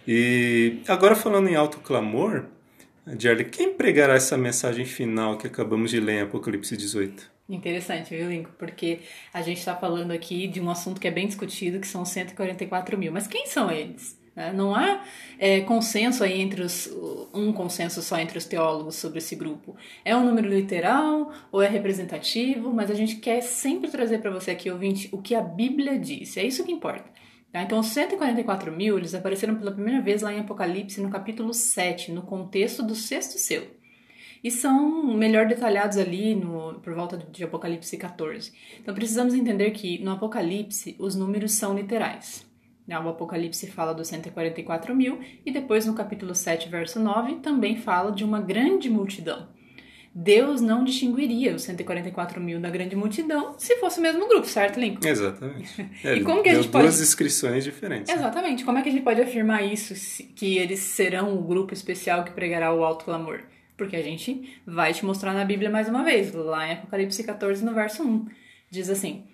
E 0.07 0.79
agora 0.87 1.15
falando 1.15 1.49
em 1.49 1.55
alto 1.55 1.79
clamor, 1.79 2.45
Jerry, 3.19 3.45
quem 3.45 3.73
pregará 3.73 4.15
essa 4.15 4.37
mensagem 4.37 4.85
final 4.85 5.37
que 5.37 5.47
acabamos 5.47 5.91
de 5.91 5.99
ler 5.99 6.19
em 6.19 6.21
Apocalipse 6.21 6.75
18? 6.75 7.37
Interessante, 7.49 8.15
viu, 8.15 8.29
Lincoln? 8.29 8.51
Porque 8.57 8.99
a 9.33 9.41
gente 9.41 9.59
está 9.59 9.75
falando 9.75 10.11
aqui 10.11 10.47
de 10.47 10.59
um 10.59 10.69
assunto 10.69 10.99
que 10.99 11.07
é 11.07 11.11
bem 11.11 11.27
discutido, 11.27 11.79
que 11.79 11.87
são 11.87 12.03
144 12.03 12.97
mil. 12.97 13.11
Mas 13.11 13.27
quem 13.27 13.47
são 13.47 13.71
eles? 13.71 14.19
Né? 14.37 14.53
Não 14.53 14.75
há 14.75 15.03
é, 15.39 15.61
consenso 15.61 16.23
aí 16.23 16.39
entre 16.39 16.61
os, 16.61 16.87
um 17.33 17.51
consenso 17.51 18.03
só 18.03 18.19
entre 18.19 18.37
os 18.37 18.45
teólogos 18.45 18.95
sobre 18.95 19.17
esse 19.17 19.35
grupo. 19.35 19.75
É 20.05 20.15
um 20.15 20.23
número 20.23 20.47
literal 20.47 21.33
ou 21.51 21.59
é 21.63 21.67
representativo? 21.67 22.71
Mas 22.71 22.91
a 22.91 22.93
gente 22.93 23.15
quer 23.15 23.41
sempre 23.41 23.89
trazer 23.89 24.19
para 24.19 24.29
você 24.29 24.51
aqui, 24.51 24.69
ouvinte, 24.69 25.09
o 25.11 25.19
que 25.19 25.33
a 25.33 25.41
Bíblia 25.41 25.97
diz. 25.97 26.37
É 26.37 26.43
isso 26.45 26.63
que 26.63 26.71
importa. 26.71 27.09
Tá? 27.51 27.63
Então, 27.63 27.79
os 27.79 27.87
144 27.87 28.71
mil, 28.71 28.99
eles 28.99 29.15
apareceram 29.15 29.55
pela 29.55 29.71
primeira 29.71 30.01
vez 30.01 30.21
lá 30.21 30.31
em 30.31 30.39
Apocalipse, 30.39 31.01
no 31.01 31.09
capítulo 31.09 31.51
7, 31.53 32.11
no 32.11 32.21
contexto 32.21 32.83
do 32.83 32.93
sexto 32.93 33.39
selo. 33.39 33.65
E 34.43 34.51
são 34.51 35.15
melhor 35.15 35.47
detalhados 35.47 35.97
ali 35.97 36.35
no, 36.35 36.75
por 36.75 36.93
volta 36.93 37.17
de 37.17 37.43
Apocalipse 37.43 37.97
14. 37.97 38.51
Então, 38.79 38.93
precisamos 38.93 39.33
entender 39.33 39.71
que 39.71 39.97
no 39.97 40.11
Apocalipse 40.11 40.95
os 40.99 41.15
números 41.15 41.53
são 41.53 41.75
literais. 41.75 42.46
Né, 42.87 42.97
o 42.97 43.09
Apocalipse 43.09 43.67
fala 43.67 43.93
dos 43.93 44.07
144 44.07 44.95
mil 44.95 45.19
e 45.45 45.51
depois 45.51 45.85
no 45.85 45.93
capítulo 45.93 46.33
7, 46.33 46.69
verso 46.69 46.99
9, 46.99 47.35
também 47.35 47.75
fala 47.75 48.11
de 48.11 48.23
uma 48.23 48.39
grande 48.39 48.89
multidão. 48.89 49.49
Deus 50.19 50.61
não 50.61 50.83
distinguiria 50.83 51.53
os 51.53 51.61
144 51.61 52.41
mil 52.41 52.59
da 52.59 52.71
grande 52.71 52.95
multidão 52.95 53.53
se 53.55 53.75
fosse 53.75 53.99
o 53.99 54.01
mesmo 54.01 54.27
grupo, 54.27 54.47
certo, 54.47 54.79
Lincoln? 54.79 55.07
Exatamente. 55.07 55.87
É, 56.03 56.15
e 56.15 56.23
como 56.23 56.41
que 56.41 56.49
a 56.49 56.55
gente 56.55 56.69
pode... 56.69 56.85
duas 56.85 56.97
descrições 56.97 57.63
diferentes. 57.63 58.11
Exatamente. 58.11 58.63
Como 58.63 58.77
é 58.77 58.81
que 58.81 58.89
a 58.89 58.91
gente 58.91 59.03
pode 59.03 59.21
afirmar 59.21 59.63
isso, 59.63 59.93
que 60.35 60.57
eles 60.57 60.79
serão 60.79 61.37
o 61.37 61.41
grupo 61.43 61.73
especial 61.73 62.23
que 62.23 62.31
pregará 62.31 62.73
o 62.73 62.83
alto 62.83 63.05
clamor? 63.05 63.41
Porque 63.75 63.95
a 63.95 64.01
gente 64.01 64.59
vai 64.65 64.91
te 64.91 65.05
mostrar 65.05 65.33
na 65.33 65.45
Bíblia 65.45 65.69
mais 65.69 65.87
uma 65.87 66.03
vez, 66.03 66.33
lá 66.33 66.67
em 66.67 66.73
Apocalipse 66.73 67.23
14, 67.23 67.63
no 67.63 67.73
verso 67.73 68.01
1. 68.03 68.25
Diz 68.71 68.89
assim: 68.89 69.25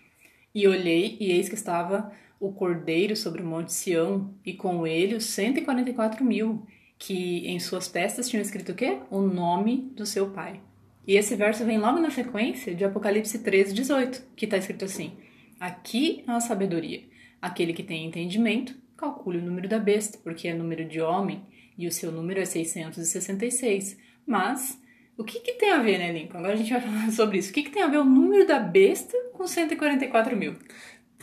E 0.53 0.67
olhei, 0.67 1.17
e 1.19 1.31
eis 1.31 1.47
que 1.47 1.55
estava 1.55 2.11
o 2.45 2.51
cordeiro 2.51 3.15
sobre 3.15 3.41
o 3.41 3.45
monte 3.45 3.71
Sião, 3.71 4.33
e 4.45 4.53
com 4.53 4.85
ele 4.85 5.15
os 5.15 5.23
144 5.27 6.25
mil, 6.25 6.67
que 6.99 7.47
em 7.47 7.57
suas 7.57 7.87
testas 7.87 8.27
tinham 8.27 8.41
escrito 8.41 8.73
o 8.73 8.75
quê? 8.75 8.99
O 9.09 9.21
nome 9.21 9.93
do 9.95 10.05
seu 10.05 10.29
pai. 10.29 10.59
E 11.07 11.15
esse 11.15 11.37
verso 11.37 11.63
vem 11.63 11.77
logo 11.77 11.99
na 11.99 12.09
sequência 12.09 12.75
de 12.75 12.83
Apocalipse 12.83 13.39
13, 13.39 13.73
18, 13.73 14.23
que 14.35 14.43
está 14.43 14.57
escrito 14.57 14.83
assim: 14.83 15.13
Aqui 15.57 16.25
é 16.27 16.31
a 16.31 16.41
sabedoria. 16.41 17.03
Aquele 17.41 17.71
que 17.71 17.81
tem 17.81 18.05
entendimento, 18.05 18.75
calcule 18.97 19.37
o 19.37 19.45
número 19.45 19.69
da 19.69 19.79
besta, 19.79 20.17
porque 20.21 20.49
é 20.49 20.53
número 20.53 20.83
de 20.85 20.99
homem, 20.99 21.41
e 21.77 21.87
o 21.87 21.91
seu 21.93 22.11
número 22.11 22.41
é 22.41 22.45
666. 22.45 23.97
Mas, 24.25 24.81
o 25.17 25.23
que, 25.23 25.39
que 25.39 25.53
tem 25.53 25.71
a 25.71 25.81
ver, 25.81 25.97
né, 25.97 26.11
Lincoln? 26.11 26.39
Agora 26.39 26.53
a 26.53 26.57
gente 26.57 26.71
vai 26.71 26.81
falar 26.83 27.09
sobre 27.11 27.37
isso. 27.37 27.51
O 27.51 27.53
que, 27.53 27.63
que 27.63 27.71
tem 27.71 27.83
a 27.83 27.87
ver 27.87 27.99
o 27.99 28.05
número 28.05 28.45
da 28.45 28.59
besta 28.59 29.17
com 29.31 29.47
144 29.47 30.35
mil? 30.35 30.55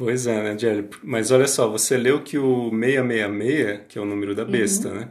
Pois 0.00 0.26
é, 0.26 0.42
né, 0.42 0.58
Jelly? 0.58 0.88
Mas 1.04 1.30
olha 1.30 1.46
só, 1.46 1.68
você 1.68 1.94
leu 1.98 2.22
que 2.22 2.38
o 2.38 2.70
666, 2.70 3.80
que 3.86 3.98
é 3.98 4.00
o 4.00 4.06
número 4.06 4.34
da 4.34 4.46
besta, 4.46 4.88
uhum. 4.88 4.94
né? 4.94 5.08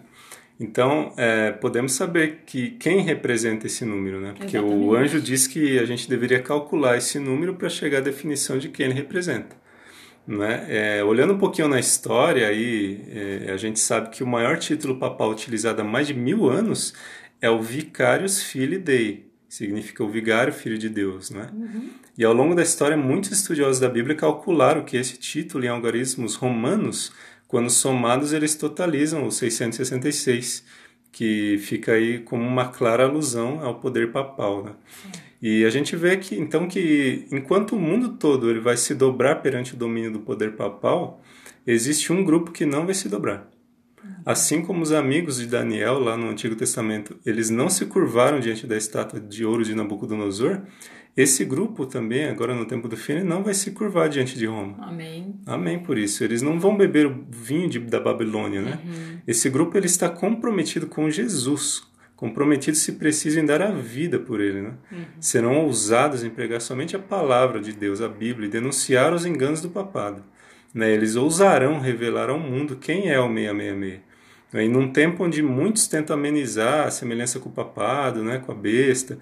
Então, 0.60 1.13
é, 1.15 1.52
podemos 1.52 1.91
saber 1.91 2.39
que 2.43 2.71
quem 2.71 3.02
representa 3.02 3.67
esse 3.67 3.86
número, 3.86 4.19
né? 4.19 4.34
Porque 4.36 4.58
Exatamente. 4.58 4.84
o 4.84 4.95
anjo 4.95 5.21
diz 5.21 5.45
que 5.45 5.78
a 5.78 5.86
gente 5.86 6.10
deveria 6.10 6.41
calcular 6.41 6.97
esse 6.97 7.19
número 7.19 7.54
para 7.54 7.69
chegar 7.69 7.99
à 7.99 8.02
definição 8.02 8.58
de 8.58 8.69
quem 8.69 8.88
ele 8.88 8.95
representa. 8.95 9.56
Né? 10.25 10.65
É, 10.67 11.04
olhando 11.04 11.34
um 11.34 11.38
pouquinho 11.38 11.67
na 11.67 11.80
história, 11.80 12.47
aí, 12.47 12.99
é, 13.45 13.52
a 13.52 13.58
gente 13.58 13.80
sabe 13.80 14.10
que 14.10 14.23
o 14.23 14.28
maior 14.28 14.58
título 14.58 14.97
papal 14.97 15.30
utilizado 15.30 15.84
há 15.84 15.86
mais 15.86 16.08
de 16.08 16.15
mil 16.15 16.49
anos 16.49 16.95
é 17.39 17.47
o 17.47 17.62
Vicarius 17.62 18.41
Filii 18.41 18.80
Dei, 18.80 19.28
significa 19.49 20.03
o 20.03 20.09
vigário 20.09 20.53
filho 20.53 20.77
de 20.77 20.88
Deus. 20.88 21.31
Né? 21.31 21.49
Uhum. 21.51 21.89
E 22.17 22.23
ao 22.23 22.33
longo 22.33 22.53
da 22.53 22.62
história, 22.62 22.95
muitos 22.95 23.31
estudiosos 23.31 23.79
da 23.79 23.89
Bíblia 23.89 24.15
calcularam 24.15 24.85
que 24.85 24.95
esse 24.95 25.17
título 25.17 25.65
em 25.65 25.67
algarismos 25.67 26.35
romanos, 26.35 27.12
quando 27.47 27.69
somados, 27.69 28.31
eles 28.31 28.55
totalizam 28.55 29.25
os 29.25 29.38
666, 29.38 30.63
que 31.12 31.57
fica 31.57 31.93
aí 31.93 32.19
como 32.19 32.43
uma 32.43 32.67
clara 32.67 33.05
alusão 33.05 33.63
ao 33.63 33.79
poder 33.79 34.12
papal. 34.12 34.63
Né? 34.63 34.71
E 35.41 35.65
a 35.65 35.69
gente 35.69 35.95
vê 35.95 36.15
que 36.17 36.35
então 36.35 36.67
que 36.67 37.25
enquanto 37.31 37.75
o 37.75 37.79
mundo 37.79 38.09
todo 38.09 38.49
ele 38.49 38.59
vai 38.59 38.77
se 38.77 38.93
dobrar 38.93 39.41
perante 39.41 39.73
o 39.73 39.77
domínio 39.77 40.12
do 40.12 40.19
poder 40.19 40.51
papal, 40.51 41.21
existe 41.65 42.13
um 42.13 42.23
grupo 42.23 42.51
que 42.51 42.65
não 42.65 42.85
vai 42.85 42.93
se 42.93 43.09
dobrar. 43.09 43.49
Assim 44.25 44.62
como 44.62 44.82
os 44.82 44.91
amigos 44.91 45.38
de 45.38 45.47
Daniel 45.47 45.99
lá 45.99 46.15
no 46.17 46.29
Antigo 46.29 46.55
Testamento, 46.55 47.17
eles 47.25 47.49
não 47.49 47.69
se 47.69 47.86
curvaram 47.86 48.39
diante 48.39 48.67
da 48.67 48.77
estátua 48.77 49.19
de 49.19 49.45
ouro 49.45 49.63
de 49.63 49.75
Nabucodonosor, 49.75 50.62
esse 51.19 51.43
grupo 51.43 51.86
também, 51.86 52.25
agora 52.27 52.55
no 52.55 52.65
tempo 52.65 52.88
do 52.88 52.95
fim, 52.95 53.21
não 53.23 53.43
vai 53.43 53.53
se 53.53 53.71
curvar 53.71 54.08
diante 54.08 54.38
de 54.38 54.45
Roma. 54.45 54.77
Amém. 54.79 55.36
Amém 55.45 55.79
por 55.79 55.97
isso. 55.97 56.23
Eles 56.23 56.41
não 56.41 56.58
vão 56.58 56.77
beber 56.77 57.08
o 57.08 57.25
vinho 57.29 57.67
de, 57.67 57.77
da 57.77 57.99
Babilônia, 57.99 58.62
né? 58.62 58.79
Uhum. 58.86 59.19
Esse 59.27 59.49
grupo 59.49 59.77
ele 59.77 59.88
está 59.88 60.08
comprometido 60.08 60.88
com 60.88 61.10
Jesus, 61.10 61.84
comprometido 62.15 62.77
se 62.77 62.93
precisam 62.93 63.45
dar 63.45 63.62
a 63.62 63.71
vida 63.71 64.17
por 64.17 64.39
ele. 64.39 64.62
Né? 64.62 64.73
Uhum. 64.91 65.05
Serão 65.19 65.65
ousados 65.65 66.23
em 66.23 66.29
pregar 66.29 66.62
somente 66.62 66.95
a 66.95 66.99
palavra 66.99 67.60
de 67.60 67.73
Deus, 67.73 67.99
a 67.99 68.08
Bíblia, 68.08 68.47
e 68.47 68.51
denunciar 68.51 69.13
os 69.13 69.25
enganos 69.25 69.62
do 69.62 69.69
papado. 69.69 70.23
Né? 70.73 70.89
Eles 70.89 71.17
ousarão 71.17 71.82
revelar 71.82 72.29
ao 72.29 72.39
mundo 72.39 72.77
quem 72.77 73.10
é 73.10 73.19
o 73.19 73.27
666. 73.27 74.08
Né? 74.51 74.65
E 74.65 74.69
num 74.69 74.91
tempo 74.91 75.23
onde 75.23 75.41
muitos 75.41 75.88
tentam 75.88 76.15
amenizar 76.15 76.88
a 76.88 76.91
semelhança 76.91 77.39
com 77.39 77.49
o 77.49 77.51
papado, 77.51 78.23
né? 78.23 78.39
com 78.39 78.51
a 78.51 78.55
besta, 78.55 79.19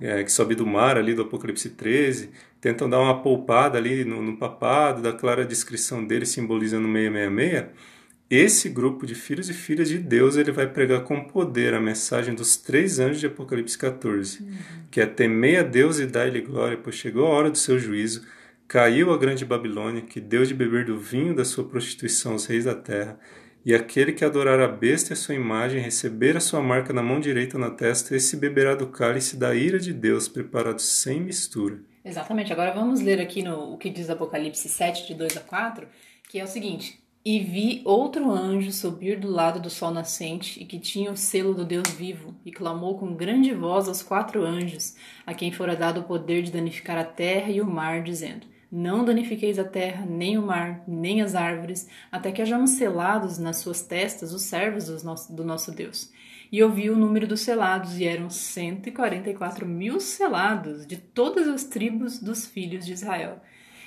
é, 0.00 0.24
que 0.24 0.32
sobe 0.32 0.54
do 0.54 0.66
mar 0.66 0.96
ali 0.96 1.14
do 1.14 1.22
Apocalipse 1.22 1.70
13, 1.70 2.30
tentam 2.60 2.88
dar 2.88 3.00
uma 3.00 3.22
poupada 3.22 3.76
ali 3.76 4.04
no, 4.04 4.22
no 4.22 4.36
papado, 4.36 5.02
da 5.02 5.12
clara 5.12 5.44
descrição 5.44 6.04
dele 6.04 6.24
simbolizando 6.24 6.86
666, 6.86 8.00
esse 8.30 8.68
grupo 8.68 9.04
de 9.04 9.14
filhos 9.16 9.50
e 9.50 9.52
filhas 9.52 9.88
de 9.88 9.98
Deus 9.98 10.36
ele 10.36 10.52
vai 10.52 10.68
pregar 10.68 11.02
com 11.02 11.24
poder 11.24 11.74
a 11.74 11.80
mensagem 11.80 12.32
dos 12.32 12.56
três 12.56 13.00
anjos 13.00 13.18
de 13.18 13.26
Apocalipse 13.26 13.76
14, 13.76 14.40
uhum. 14.40 14.56
que 14.88 15.00
é 15.00 15.06
temei 15.06 15.56
a 15.56 15.64
Deus 15.64 15.98
e 15.98 16.06
dai-lhe 16.06 16.40
glória, 16.40 16.78
pois 16.80 16.94
chegou 16.94 17.26
a 17.26 17.30
hora 17.30 17.50
do 17.50 17.58
seu 17.58 17.76
juízo, 17.76 18.24
caiu 18.68 19.12
a 19.12 19.18
grande 19.18 19.44
Babilônia, 19.44 20.02
que 20.02 20.20
deu 20.20 20.44
de 20.44 20.54
beber 20.54 20.84
do 20.84 20.96
vinho 20.96 21.34
da 21.34 21.44
sua 21.44 21.64
prostituição 21.64 22.36
os 22.36 22.46
reis 22.46 22.66
da 22.66 22.74
terra, 22.74 23.18
e 23.64 23.74
aquele 23.74 24.12
que 24.12 24.24
adorar 24.24 24.60
a 24.60 24.68
besta 24.68 25.12
e 25.12 25.14
a 25.14 25.16
sua 25.16 25.34
imagem, 25.34 25.80
receber 25.80 26.36
a 26.36 26.40
sua 26.40 26.62
marca 26.62 26.92
na 26.92 27.02
mão 27.02 27.20
direita 27.20 27.58
na 27.58 27.70
testa, 27.70 28.16
esse 28.16 28.36
beberá 28.36 28.74
do 28.74 28.88
cálice 28.88 29.36
da 29.36 29.54
ira 29.54 29.78
de 29.78 29.92
Deus, 29.92 30.28
preparado 30.28 30.80
sem 30.80 31.20
mistura. 31.20 31.80
Exatamente. 32.04 32.52
Agora 32.52 32.72
vamos 32.72 33.00
ler 33.00 33.20
aqui 33.20 33.42
no 33.42 33.74
o 33.74 33.78
que 33.78 33.90
diz 33.90 34.08
Apocalipse 34.08 34.68
7, 34.68 35.06
de 35.06 35.14
2 35.14 35.36
a 35.36 35.40
4, 35.40 35.86
que 36.28 36.38
é 36.38 36.44
o 36.44 36.46
seguinte: 36.46 36.98
e 37.22 37.38
vi 37.38 37.82
outro 37.84 38.30
anjo 38.30 38.72
subir 38.72 39.20
do 39.20 39.30
lado 39.30 39.60
do 39.60 39.68
sol 39.68 39.90
nascente, 39.90 40.58
e 40.62 40.64
que 40.64 40.78
tinha 40.78 41.12
o 41.12 41.16
selo 41.16 41.52
do 41.52 41.66
Deus 41.66 41.90
vivo, 41.90 42.34
e 42.46 42.50
clamou 42.50 42.98
com 42.98 43.14
grande 43.14 43.52
voz 43.52 43.88
aos 43.88 44.02
quatro 44.02 44.42
anjos, 44.42 44.96
a 45.26 45.34
quem 45.34 45.52
fora 45.52 45.76
dado 45.76 46.00
o 46.00 46.04
poder 46.04 46.42
de 46.42 46.50
danificar 46.50 46.96
a 46.96 47.04
terra 47.04 47.50
e 47.50 47.60
o 47.60 47.66
mar, 47.66 48.02
dizendo: 48.02 48.46
Não 48.70 49.04
danifiqueis 49.04 49.58
a 49.58 49.64
terra, 49.64 50.06
nem 50.06 50.38
o 50.38 50.42
mar, 50.42 50.84
nem 50.86 51.22
as 51.22 51.34
árvores, 51.34 51.88
até 52.10 52.30
que 52.30 52.40
hajamos 52.40 52.70
selados 52.70 53.38
nas 53.38 53.56
suas 53.56 53.82
testas 53.82 54.32
os 54.32 54.42
servos 54.42 55.02
do 55.28 55.44
nosso 55.44 55.72
Deus. 55.72 56.10
E 56.52 56.62
ouvi 56.62 56.88
o 56.88 56.96
número 56.96 57.26
dos 57.26 57.40
selados, 57.40 57.98
e 57.98 58.04
eram 58.04 58.30
cento 58.30 58.88
e 58.88 58.92
quarenta 58.92 59.30
e 59.30 59.34
quatro 59.34 59.66
mil 59.66 59.98
selados 59.98 60.86
de 60.86 60.96
todas 60.96 61.48
as 61.48 61.64
tribos 61.64 62.20
dos 62.20 62.46
filhos 62.46 62.86
de 62.86 62.92
Israel. 62.92 63.40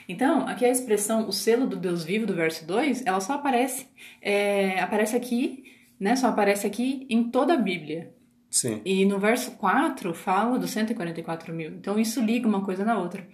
Então, 0.08 0.48
aqui 0.48 0.66
a 0.66 0.70
expressão 0.70 1.28
o 1.28 1.32
selo 1.32 1.66
do 1.66 1.78
Deus 1.78 2.04
vivo 2.04 2.26
do 2.26 2.34
verso 2.34 2.66
2, 2.66 3.06
ela 3.06 3.22
só 3.22 3.34
aparece, 3.34 3.88
é, 4.22 4.80
aparece 4.82 5.16
aqui, 5.16 5.64
né? 6.00 6.16
Só 6.16 6.28
aparece 6.28 6.68
aqui 6.68 7.06
em 7.10 7.30
toda 7.30 7.54
a 7.54 7.58
Bíblia. 7.58 8.14
Sim. 8.50 8.82
E 8.86 9.06
no 9.06 9.18
verso 9.18 9.52
4 9.52 10.14
fala 10.14 10.60
dos 10.60 10.72
144 10.72 11.54
mil. 11.54 11.72
Então 11.72 11.98
isso 11.98 12.22
liga 12.22 12.48
uma 12.48 12.64
coisa 12.64 12.84
na 12.84 12.98
outra. 13.00 13.26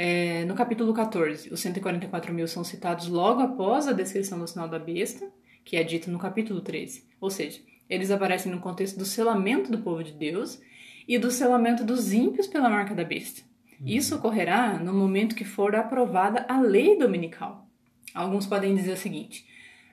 É, 0.00 0.44
no 0.44 0.54
capítulo 0.54 0.94
14, 0.94 1.52
os 1.52 1.58
144 1.58 2.32
mil 2.32 2.46
são 2.46 2.62
citados 2.62 3.08
logo 3.08 3.40
após 3.40 3.88
a 3.88 3.92
descrição 3.92 4.38
do 4.38 4.46
sinal 4.46 4.68
da 4.68 4.78
besta, 4.78 5.28
que 5.64 5.76
é 5.76 5.82
dito 5.82 6.08
no 6.08 6.20
capítulo 6.20 6.60
13. 6.60 7.02
Ou 7.20 7.28
seja, 7.28 7.60
eles 7.90 8.12
aparecem 8.12 8.52
no 8.52 8.60
contexto 8.60 8.96
do 8.96 9.04
selamento 9.04 9.72
do 9.72 9.78
povo 9.78 10.04
de 10.04 10.12
Deus 10.12 10.60
e 11.08 11.18
do 11.18 11.32
selamento 11.32 11.82
dos 11.82 12.12
ímpios 12.12 12.46
pela 12.46 12.70
marca 12.70 12.94
da 12.94 13.02
besta. 13.02 13.42
Isso 13.84 14.14
ocorrerá 14.14 14.78
no 14.78 14.94
momento 14.94 15.34
que 15.34 15.44
for 15.44 15.74
aprovada 15.74 16.46
a 16.48 16.60
lei 16.60 16.96
dominical. 16.96 17.66
Alguns 18.14 18.46
podem 18.46 18.76
dizer 18.76 18.92
o 18.92 18.96
seguinte: 18.96 19.44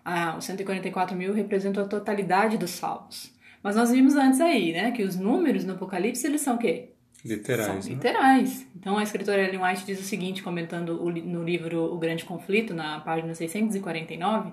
ah, 0.04 0.36
os 0.38 0.46
144 0.46 1.18
mil 1.18 1.34
representam 1.34 1.84
a 1.84 1.88
totalidade 1.88 2.60
dos 2.60 2.70
salvos. 2.70 3.34
Mas 3.64 3.76
nós 3.76 3.90
vimos 3.90 4.16
antes 4.16 4.40
aí, 4.40 4.72
né, 4.72 4.92
que 4.92 5.02
os 5.02 5.16
números 5.16 5.66
no 5.66 5.74
Apocalipse 5.74 6.28
eles 6.28 6.42
são 6.42 6.58
o 6.58 6.60
quê? 6.60 6.95
Literais. 7.26 7.68
São 7.68 7.76
né? 7.76 7.96
literais. 7.96 8.60
Né? 8.60 8.68
Então 8.78 8.98
a 8.98 9.04
escritora 9.04 9.42
Ellen 9.42 9.64
White 9.64 9.86
diz 9.86 10.00
o 10.00 10.04
seguinte, 10.04 10.44
comentando 10.44 10.96
no 11.12 11.44
livro 11.44 11.84
O 11.94 11.98
Grande 11.98 12.24
Conflito, 12.24 12.74
na 12.74 13.00
página 13.00 13.34
649, 13.34 14.52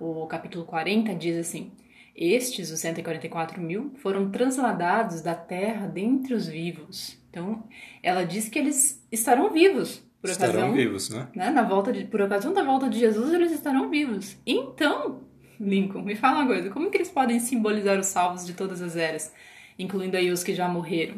o 0.00 0.26
capítulo 0.26 0.64
40 0.64 1.14
diz 1.14 1.38
assim: 1.38 1.70
Estes, 2.14 2.70
os 2.70 2.80
144 2.80 3.62
mil, 3.62 3.92
foram 4.02 4.30
transladados 4.30 5.22
da 5.22 5.34
terra 5.34 5.86
dentre 5.86 6.34
os 6.34 6.48
vivos 6.48 7.22
então, 7.32 7.64
ela 8.02 8.24
diz 8.24 8.50
que 8.50 8.58
eles 8.58 9.02
estarão 9.10 9.50
vivos. 9.50 10.06
Por 10.20 10.28
estarão 10.28 10.52
ocasião, 10.52 10.74
vivos, 10.74 11.08
né? 11.08 11.28
né? 11.34 11.50
Na 11.50 11.62
volta 11.62 11.90
de, 11.90 12.04
por 12.04 12.20
ocasião 12.20 12.52
da 12.52 12.62
volta 12.62 12.90
de 12.90 12.98
Jesus, 12.98 13.32
eles 13.32 13.50
estarão 13.50 13.88
vivos. 13.88 14.36
Então, 14.46 15.22
Lincoln, 15.58 16.02
me 16.02 16.14
fala 16.14 16.40
uma 16.40 16.46
coisa: 16.46 16.68
como 16.68 16.90
que 16.90 16.98
eles 16.98 17.10
podem 17.10 17.40
simbolizar 17.40 17.98
os 17.98 18.06
salvos 18.06 18.46
de 18.46 18.52
todas 18.52 18.82
as 18.82 18.96
eras, 18.96 19.32
incluindo 19.78 20.16
aí 20.16 20.30
os 20.30 20.44
que 20.44 20.54
já 20.54 20.68
morreram? 20.68 21.16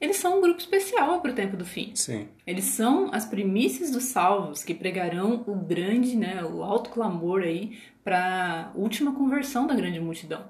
Eles 0.00 0.16
são 0.16 0.38
um 0.38 0.40
grupo 0.42 0.60
especial 0.60 1.20
para 1.20 1.30
o 1.30 1.34
tempo 1.34 1.56
do 1.56 1.64
fim. 1.64 1.92
Sim. 1.94 2.28
Eles 2.46 2.64
são 2.64 3.08
as 3.12 3.24
primícias 3.24 3.90
dos 3.90 4.04
salvos 4.04 4.62
que 4.62 4.74
pregarão 4.74 5.42
o 5.46 5.54
grande, 5.54 6.16
né, 6.16 6.44
o 6.44 6.62
alto 6.62 6.90
clamor 6.90 7.42
aí 7.42 7.78
para 8.04 8.72
a 8.74 8.78
última 8.78 9.14
conversão 9.14 9.66
da 9.66 9.74
grande 9.74 9.98
multidão. 9.98 10.44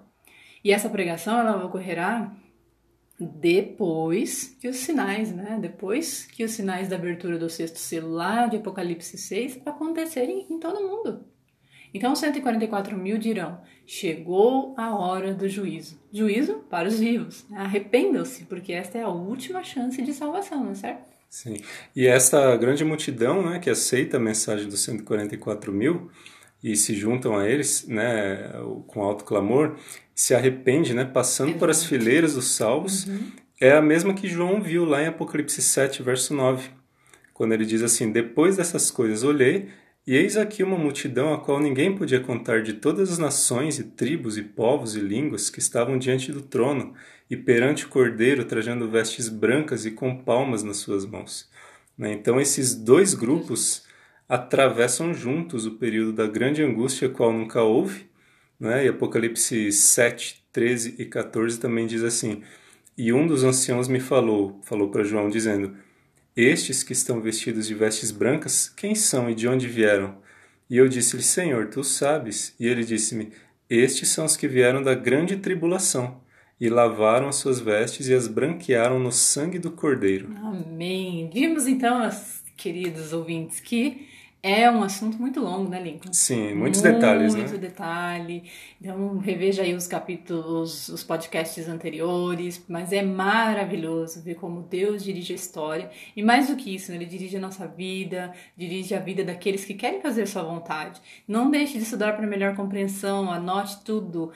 E 0.65 0.73
essa 0.73 0.89
pregação 0.89 1.39
ela 1.39 1.65
ocorrerá 1.65 2.35
depois 3.19 4.57
que 4.61 4.69
os 4.69 4.77
sinais, 4.77 5.33
né? 5.33 5.59
Depois 5.61 6.27
que 6.27 6.45
os 6.45 6.51
sinais 6.51 6.89
da 6.89 6.97
abertura 6.97 7.39
do 7.39 7.49
sexto 7.49 7.79
selo 7.79 8.11
lá 8.11 8.47
de 8.47 8.57
Apocalipse 8.57 9.17
6 9.17 9.61
acontecerem 9.65 10.47
em 10.51 10.59
todo 10.59 10.87
mundo. 10.87 11.25
Então, 11.97 12.15
144 12.15 12.95
mil 12.95 13.17
dirão: 13.17 13.59
chegou 13.87 14.75
a 14.77 14.95
hora 14.95 15.33
do 15.33 15.49
juízo. 15.49 15.99
Juízo 16.13 16.57
para 16.69 16.87
os 16.87 16.99
vivos. 16.99 17.47
Arrependam-se, 17.55 18.45
porque 18.45 18.75
esta 18.75 18.99
é 18.99 19.03
a 19.03 19.09
última 19.09 19.65
chance 19.65 20.01
de 20.03 20.13
salvação, 20.13 20.63
não 20.63 20.73
é 20.73 20.75
certo? 20.75 21.11
Sim. 21.31 21.57
E 21.95 22.07
essa 22.07 22.55
grande 22.57 22.85
multidão, 22.85 23.43
né, 23.49 23.59
que 23.59 23.71
aceita 23.71 24.19
a 24.19 24.21
mensagem 24.21 24.69
dos 24.69 24.81
144 24.81 25.73
mil 25.73 26.11
e 26.63 26.77
se 26.77 26.95
juntam 26.95 27.35
a 27.35 27.49
eles, 27.49 27.87
né, 27.89 28.53
com 28.87 29.03
alto 29.03 29.25
clamor, 29.25 29.77
se 30.15 30.35
arrepende, 30.35 30.93
né, 30.93 31.05
passando 31.05 31.59
por 31.59 31.71
as 31.71 31.83
fileiras 31.83 32.35
dos 32.35 32.53
salvos, 32.53 33.07
uhum. 33.07 33.33
é 33.59 33.73
a 33.73 33.81
mesma 33.81 34.13
que 34.13 34.29
João 34.29 34.61
viu 34.61 34.85
lá 34.85 35.03
em 35.03 35.07
Apocalipse 35.07 35.63
7, 35.63 36.03
verso 36.03 36.35
9, 36.35 36.69
quando 37.33 37.53
ele 37.53 37.65
diz 37.65 37.83
assim: 37.83 38.11
Depois 38.11 38.57
dessas 38.57 38.91
coisas 38.91 39.23
olhei, 39.23 39.69
e 40.07 40.15
eis 40.15 40.37
aqui 40.37 40.63
uma 40.63 40.79
multidão 40.79 41.35
a 41.35 41.41
qual 41.41 41.59
ninguém 41.59 41.97
podia 41.97 42.21
contar 42.21 42.63
de 42.63 42.75
todas 42.75 43.11
as 43.11 43.19
nações 43.19 43.79
e 43.79 43.85
tribos 43.85 44.39
e 44.39 44.43
povos 44.43 44.95
e 44.95 45.01
línguas 45.01 45.51
que 45.51 45.59
estavam 45.59 45.99
diante 45.99 46.31
do 46.31 46.43
trono 46.43 46.95
e 47.29 47.37
perante 47.37 47.87
o 47.87 47.89
cordeiro, 47.89 48.45
trajando 48.45 48.89
vestes 48.89 49.29
brancas 49.29 49.85
e 49.85 49.91
com 49.91 50.17
palmas 50.17 50.63
nas 50.63 50.77
suas 50.77 51.05
mãos. 51.05 51.51
Né, 51.99 52.13
então, 52.13 52.41
esses 52.41 52.75
dois 52.75 53.15
grupos 53.15 53.85
atravessam 54.29 55.15
juntos 55.15 55.67
o 55.67 55.73
período 55.73 56.13
da 56.13 56.27
grande 56.27 56.63
angústia, 56.63 57.09
qual 57.09 57.33
nunca 57.33 57.63
houve, 57.63 58.07
né? 58.59 58.85
E 58.85 58.89
Apocalipse 58.89 59.71
7, 59.73 60.45
13 60.53 60.97
e 60.99 61.05
14 61.05 61.61
também 61.61 61.87
diz 61.87 62.03
assim: 62.03 62.43
E 62.97 63.13
um 63.13 63.27
dos 63.27 63.45
anciãos 63.45 63.89
me 63.89 64.01
falou, 64.01 64.61
falou 64.65 64.91
para 64.91 65.05
João, 65.05 65.29
dizendo: 65.29 65.77
Estes 66.37 66.83
que 66.83 66.93
estão 66.93 67.19
vestidos 67.19 67.67
de 67.67 67.75
vestes 67.75 68.11
brancas, 68.11 68.69
quem 68.69 68.95
são 68.95 69.31
e 69.31 69.35
de 69.35 69.49
onde 69.49 69.67
vieram? 69.67 70.19
E 70.69 70.77
eu 70.77 70.87
disse-lhe: 70.87 71.23
Senhor, 71.23 71.69
tu 71.69 71.83
sabes. 71.83 72.55
E 72.61 72.67
ele 72.67 72.85
disse-me: 72.85 73.33
Estes 73.71 74.11
são 74.11 74.27
os 74.27 74.37
que 74.37 74.47
vieram 74.47 74.83
da 74.83 74.95
grande 74.95 75.39
tribulação 75.39 76.21
e 76.61 76.69
lavaram 76.69 77.29
as 77.29 77.37
suas 77.37 77.59
vestes 77.59 78.09
e 78.09 78.15
as 78.15 78.29
branquearam 78.29 78.99
no 78.99 79.11
sangue 79.13 79.59
do 79.59 79.71
Cordeiro. 79.71 80.29
Amém. 80.43 81.31
Vimos 81.33 81.67
então, 81.67 82.07
queridos 82.55 83.15
ouvintes, 83.15 83.59
que 83.59 84.07
É 84.43 84.71
um 84.71 84.83
assunto 84.83 85.19
muito 85.19 85.41
longo, 85.41 85.69
né, 85.69 85.83
Lincoln? 85.83 86.13
Sim, 86.13 86.55
muitos 86.55 86.81
muito 86.81 86.95
detalhes, 86.95 87.35
né? 87.35 87.41
Muito 87.41 87.59
detalhe. 87.59 88.45
Então, 88.81 89.19
reveja 89.19 89.63
aí 89.63 89.75
os 89.75 89.89
capítulos, 89.89 90.89
os 90.89 91.03
podcasts 91.03 91.69
anteriores, 91.69 92.65
mas 92.69 92.93
é 92.93 93.03
maravilhoso 93.03 94.23
ver 94.23 94.37
como 94.37 94.63
Deus 94.63 95.03
dirige 95.03 95.33
a 95.33 95.37
história. 95.37 95.91
E 96.17 96.23
mais 96.23 96.49
do 96.49 96.55
que 96.55 96.73
isso, 96.75 96.93
né? 96.93 96.99
ele 96.99 97.07
dirige 97.07 97.37
a 97.37 97.41
nossa 97.41 97.67
vida, 97.67 98.33
dirige 98.57 98.95
a 98.95 99.01
vida 99.01 99.25
daqueles 99.25 99.65
que 99.65 99.75
querem 99.75 100.01
fazer 100.01 100.23
a 100.23 100.27
sua 100.27 100.43
vontade. 100.43 101.01
Não 101.27 101.51
deixe 101.51 101.79
de 101.79 101.85
estudar 101.85 102.17
para 102.17 102.27
melhor 102.27 102.55
compreensão, 102.55 103.31
anote 103.31 103.83
tudo, 103.85 104.31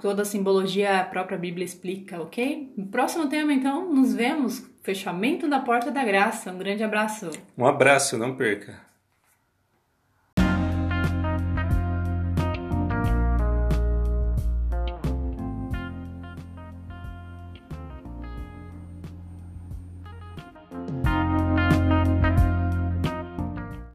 toda 0.00 0.22
a 0.22 0.24
simbologia 0.24 1.00
a 1.00 1.04
própria 1.04 1.36
Bíblia 1.36 1.64
explica, 1.64 2.20
ok? 2.20 2.72
No 2.76 2.86
próximo 2.86 3.28
tema, 3.28 3.52
então, 3.52 3.92
nos 3.92 4.14
vemos. 4.14 4.64
Fechamento 4.82 5.48
da 5.48 5.58
Porta 5.58 5.90
da 5.90 6.04
Graça. 6.04 6.52
Um 6.52 6.58
grande 6.58 6.84
abraço. 6.84 7.28
Um 7.58 7.66
abraço, 7.66 8.16
não 8.16 8.36
perca. 8.36 8.86